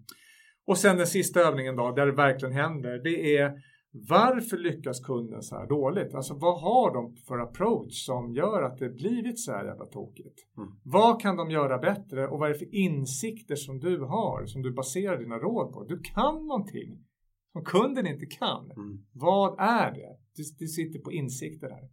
[0.68, 3.52] Och sen den sista övningen då, där det verkligen händer, det är
[3.96, 6.16] varför lyckas kunden så här dåligt?
[6.16, 10.40] Alltså vad har de för approach som gör att det blivit så här jävla tokigt?
[10.58, 10.70] Mm.
[10.84, 14.62] Vad kan de göra bättre och vad är det för insikter som du har, som
[14.62, 15.84] du baserar dina råd på?
[15.84, 17.06] Du kan någonting
[17.52, 18.72] som kunden inte kan.
[18.72, 19.06] Mm.
[19.14, 20.18] Vad är det?
[20.36, 21.90] Det, det sitter på insikter här.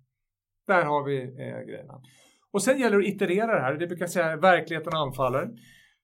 [0.66, 2.03] Där har vi eh, grejerna.
[2.51, 3.78] Och sen gäller det att iterera det här.
[3.78, 5.51] Det brukar säga verkligheten anfaller.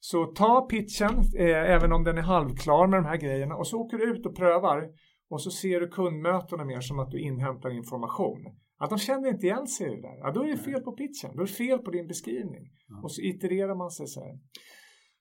[0.01, 3.81] Så ta pitchen, eh, även om den är halvklar med de här grejerna och så
[3.81, 4.89] åker du ut och prövar
[5.29, 8.57] och så ser du kundmötena mer som att du inhämtar information.
[8.79, 10.93] Att de känner inte igen sig i det där, ja, då är det fel på
[10.93, 12.71] pitchen, då är det fel på din beskrivning.
[13.03, 14.39] Och så itererar man sig så här.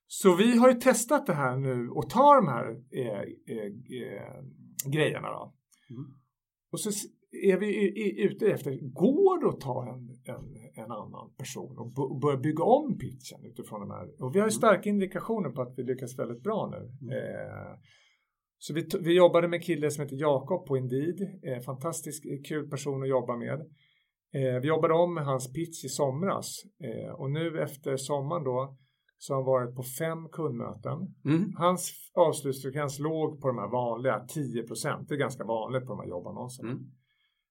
[0.08, 3.22] Så vi har ju testat det här nu och tar de här eh,
[3.56, 3.66] eh,
[4.02, 4.44] eh,
[4.92, 5.54] grejerna då.
[5.90, 6.06] Mm.
[6.72, 6.90] Och så
[7.32, 7.70] är vi
[8.24, 10.46] ute efter, går det att ta en, en,
[10.84, 14.24] en annan person och börja bygga om pitchen utifrån de här?
[14.24, 17.12] Och vi har ju starka indikationer på att vi lyckas väldigt bra nu.
[17.16, 17.80] Eh,
[18.58, 21.22] så vi, vi jobbade med en kille som heter Jakob på Indeed.
[21.44, 23.60] Eh, fantastisk eh, kul person att jobba med.
[24.34, 28.78] Eh, vi jobbade om med hans pitch i somras eh, och nu efter sommaren då
[29.18, 31.16] så har han varit på fem kundmöten.
[31.26, 31.54] Mm.
[31.58, 36.08] Hans avslutsfrekvens låg på de här vanliga 10% Det är ganska vanligt på de här
[36.08, 36.72] jobbannonserna.
[36.72, 36.84] Mm.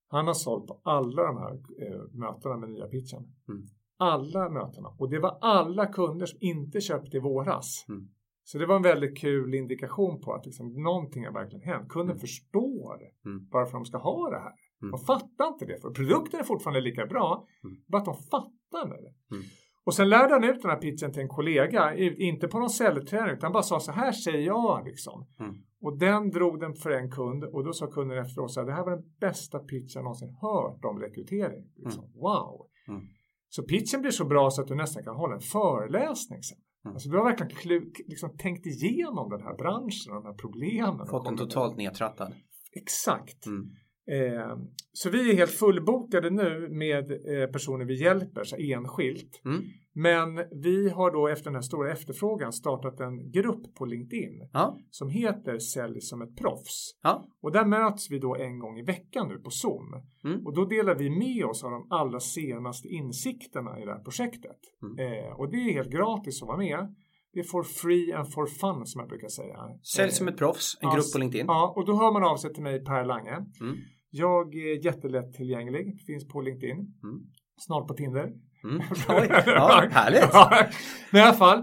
[0.09, 3.23] Han har sålt på alla de här eh, mötena med nya pitchen.
[3.49, 3.67] Mm.
[3.97, 4.89] Alla mötena.
[4.99, 7.85] Och det var alla kunder som inte köpte i våras.
[7.89, 8.09] Mm.
[8.47, 11.89] Så det var en väldigt kul indikation på att liksom, någonting har verkligen hänt.
[11.89, 12.21] Kunden Mm.
[12.21, 13.49] förstår Mm.
[13.51, 14.53] varför de ska ha det här.
[14.83, 14.91] Mm.
[14.91, 15.81] De fattar inte det.
[15.81, 17.47] För produkten är fortfarande lika bra.
[17.65, 17.77] Mm.
[17.89, 19.35] Bara att de fattar med det.
[19.37, 19.45] Mm.
[19.85, 21.95] Och sen lärde han ut den här pitchen till en kollega.
[21.97, 23.35] Inte på någon säljträning.
[23.35, 25.27] Utan bara sa så här säger jag liksom.
[25.41, 25.55] Mm.
[25.81, 27.45] Och den drog den för en kund.
[27.45, 28.67] Och då sa kunden efteråt så här.
[28.67, 31.65] Det här var den bästa pitchen jag någonsin hört om rekrytering.
[31.77, 32.05] Liksom.
[32.15, 32.67] Wow.
[32.89, 33.03] Mm.
[33.49, 36.59] Så pitchen blir så bra så att du nästan kan hålla en föreläsning sen.
[36.85, 36.95] Mm.
[36.95, 41.07] Alltså du har verkligen liksom tänkt igenom den här branschen och de här problemen.
[41.07, 42.35] Fått den totalt nedtrattad.
[42.73, 43.47] Exakt.
[43.47, 43.71] Mm.
[44.11, 44.57] Eh,
[44.93, 49.43] så vi är helt fullbokade nu med eh, personer vi hjälper så enskilt.
[49.45, 49.63] Mm.
[49.97, 54.79] Men vi har då efter den här stora efterfrågan startat en grupp på LinkedIn Ja.
[54.91, 56.99] som heter Sälj som ett proffs.
[57.03, 57.29] Ja.
[57.43, 60.03] Och där möts vi då en gång i veckan nu på Zoom.
[60.25, 60.47] Mm.
[60.47, 64.59] Och då delar vi med oss av de allra senaste insikterna i det här projektet.
[64.83, 64.99] Mm.
[64.99, 66.95] Eh, och det är helt gratis att vara med.
[67.33, 69.59] Det är for free and for fun som jag brukar säga.
[69.83, 71.47] Sälj Eh, som ett proffs, en ja, grupp på LinkedIn.
[71.47, 73.37] Ja, och då hör man av sig till mig Per Lange.
[73.61, 73.77] Mm.
[74.11, 76.77] Jag är jättelätt tillgänglig, finns på LinkedIn.
[76.77, 77.21] Mm.
[77.57, 78.33] Snart på Tinder.
[78.65, 78.77] Mm.
[79.09, 80.29] Oj, ja, härligt.
[80.33, 80.67] Ja,
[81.13, 81.59] i alla fall.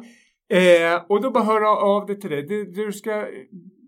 [0.54, 2.44] Eh, och då bara höra av dig till dig.
[2.48, 3.28] Det, du ska,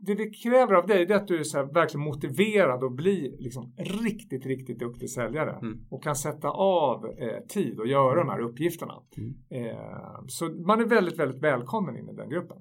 [0.02, 3.74] det vi kräver av dig är att du är så verkligen motiverad och bli liksom
[3.78, 5.52] riktigt, riktigt duktig säljare.
[5.52, 5.80] Mm.
[5.92, 8.94] Och kan sätta av eh, tid och göra de här uppgifterna.
[9.18, 9.34] Mm.
[9.68, 9.78] Eh,
[10.28, 12.58] så man är väldigt, väldigt välkommen in i den gruppen.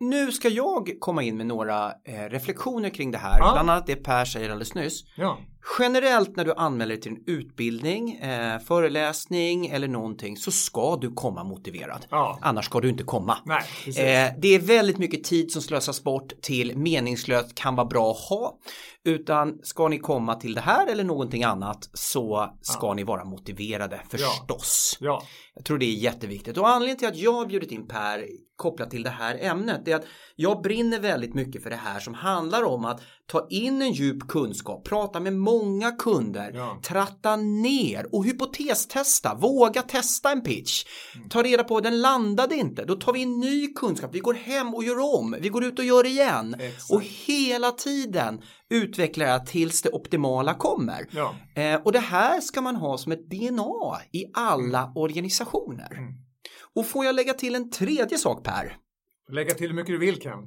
[0.00, 3.52] Nu ska jag komma in med några eh, reflektioner kring det här, Ja.
[3.54, 5.04] bland annat det Per säger alldeles nyss.
[5.16, 5.38] Ja,
[5.78, 11.12] Generellt när du anmäler dig till en utbildning, eh, föreläsning eller någonting så ska du
[11.12, 12.06] komma motiverad.
[12.10, 12.38] ja.
[12.42, 13.38] Annars ska du inte komma.
[13.44, 13.62] nej.
[13.86, 18.28] Eh, det är väldigt mycket tid som slösas bort till meningslöst kan vara bra att
[18.28, 18.58] ha.
[19.04, 24.00] Utan ska ni komma till det här eller någonting annat så ska ni vara motiverade
[24.10, 24.96] förstås.
[25.00, 25.22] ja,
[25.54, 28.24] Jag tror det är jätteviktigt och anledningen till att jag har bjudit in Per
[28.56, 30.04] kopplat till det här ämnet är att
[30.36, 34.28] jag brinner väldigt mycket för det här som handlar om att ta in en djup
[34.28, 35.53] kunskap, prata med många
[35.98, 36.78] kunder, Ja.
[36.82, 40.84] tratta ner och hypotestesta, våga testa en pitch.
[41.16, 41.28] Mm.
[41.28, 44.74] Ta reda på den landade inte, då tar vi en ny kunskap, vi går hem
[44.74, 46.90] och gör om, vi går ut och gör igen Exakt.
[46.92, 48.40] och hela tiden
[48.70, 51.06] utvecklar jag tills det optimala kommer.
[51.10, 51.34] ja.
[51.62, 55.92] Eh, och det här ska man ha som ett DNA i alla organisationer.
[55.92, 56.12] Mm.
[56.74, 58.76] Och får jag lägga till en tredje sak Per?
[59.32, 60.38] Lägga till hur mycket du vill Ken.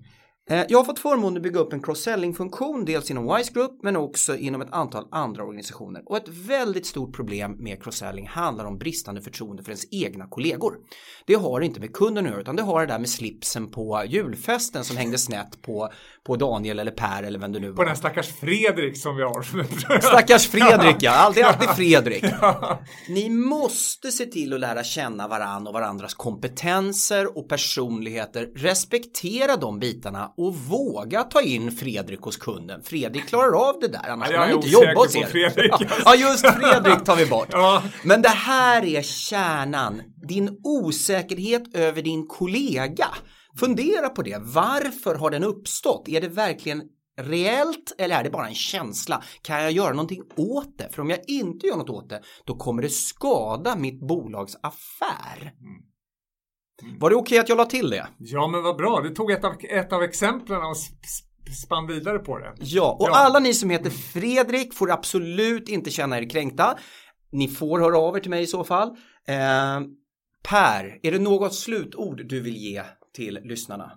[0.49, 3.95] Eh, jag har fått förmånen att bygga upp en cross-selling-funktion, dels inom Wise Group men
[3.95, 6.01] också inom ett antal andra organisationer.
[6.05, 10.77] Och ett väldigt stort problem med cross-selling handlar om bristande förtroende för ens egna kollegor.
[11.25, 14.03] Det har inte med kunden att göra utan det har det där med slipsen på
[14.07, 15.89] julfesten som hängde snett på,
[16.27, 17.75] på Daniel eller Per eller vem det nu var.
[17.75, 19.41] På den stackars Fredrik som vi har.
[20.01, 22.23] Stackars Fredrik ja, alltid, alltid Fredrik.
[23.09, 28.47] Ni måste se till att lära känna varann och varandras kompetenser och personligheter.
[28.55, 32.81] Respektera de bitarna och våga ta in Fredrik hos kunden.
[32.83, 35.25] Fredrik klarar av det där, annars kan han inte jobba hos er.
[35.25, 35.71] Fredrik.
[36.05, 37.47] Ja, just Fredrik tar vi bort.
[37.57, 37.83] Ja.
[38.03, 40.01] Men det här är kärnan.
[40.27, 43.07] Din osäkerhet över din kollega.
[43.59, 44.37] Fundera på det.
[44.41, 46.07] Varför har den uppstått?
[46.07, 46.83] Är det verkligen
[47.21, 49.23] reellt eller är det bara en känsla?
[49.41, 50.89] Kan jag göra någonting åt det?
[50.91, 55.41] För om jag inte gör något åt det, då kommer det skada mitt bolags affär.
[55.41, 56.99] Mm.
[56.99, 58.07] Var det okej okay att jag la till det?
[58.17, 59.01] Ja, men vad bra.
[59.01, 60.77] Du tog ett av, ett av exemplen och
[61.63, 62.53] spann vidare på det.
[62.59, 63.15] Ja, och ja.
[63.15, 66.77] alla ni som heter Fredrik får absolut inte känna er kränkta.
[67.31, 68.87] Ni får höra av er till mig i så fall.
[69.27, 69.81] Eh,
[70.43, 72.83] per, är det något slutord du vill ge
[73.17, 73.91] till lyssnarna?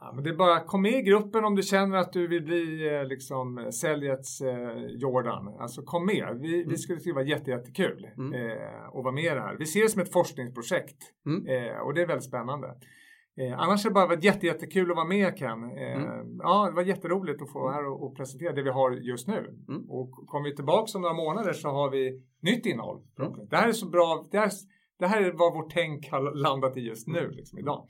[0.00, 2.42] Ja, men det är bara kom med i gruppen om du känner att du vill
[2.42, 5.48] bli eh, liksom säljets eh, Jordan.
[5.60, 6.38] Alltså kom med.
[6.40, 6.68] Vi, mm.
[6.68, 8.32] vi skulle tycka det var jätte, jättekul mm.
[8.34, 9.56] eh, att vara med i det här.
[9.58, 10.96] Vi ser det som ett forskningsprojekt
[11.26, 11.46] mm.
[11.46, 12.68] eh, och det är väldigt spännande.
[13.40, 15.64] Eh, annars är det bara jätte, jättekul att vara med Ken.
[15.64, 16.38] Eh, mm.
[16.38, 19.28] Ja, det var jätteroligt att få vara här och, och, presentera det vi har just
[19.28, 19.38] nu.
[19.68, 19.90] Mm.
[19.90, 23.02] Och kommer vi tillbaka om några månader så har vi nytt innehåll.
[23.18, 23.32] Mm.
[23.50, 24.28] Det här är så bra.
[24.30, 24.50] Det här,
[24.98, 27.86] det här är vad vårt tänk har landat i just nu, liksom, idag.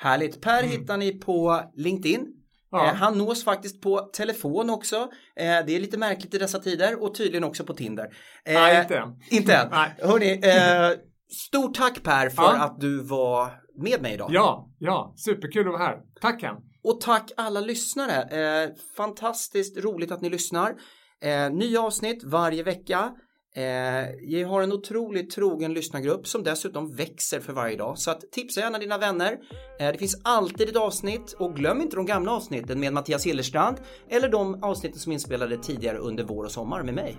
[0.00, 0.40] Härligt.
[0.40, 0.70] Per mm.
[0.70, 2.26] hittar ni på LinkedIn.
[2.70, 2.86] Ja.
[2.86, 4.96] Eh, han nås faktiskt på telefon också.
[5.36, 8.04] Eh, det är lite märkligt i dessa tider och tydligen också på Tinder.
[8.44, 9.08] Eh, Nej, inte än.
[9.30, 9.68] Inte än.
[10.08, 10.98] Hörrni, eh,
[11.48, 12.64] stort tack Per för ja.
[12.64, 13.50] att du var
[13.82, 14.30] med mig idag.
[14.32, 15.96] Ja, ja, superkul att vara här.
[16.20, 16.54] Tack Ken.
[16.82, 18.22] Och tack alla lyssnare.
[18.22, 20.74] Eh, fantastiskt roligt att ni lyssnar.
[21.22, 23.12] Eh, nya avsnitt varje vecka.
[23.56, 27.98] Eh, jag har en otroligt trogen lyssnargrupp som dessutom växer för varje dag.
[27.98, 29.32] Så att tipsa gärna dina vänner.
[29.80, 33.76] Eh, det finns alltid ett avsnitt och glöm inte de gamla avsnitten med Mattias Hillerstrand
[34.08, 37.16] eller de avsnitten som inspelade tidigare under vår och sommar med mig.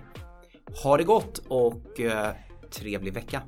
[0.82, 2.32] Ha det gott och eh,
[2.70, 3.42] trevlig vecka.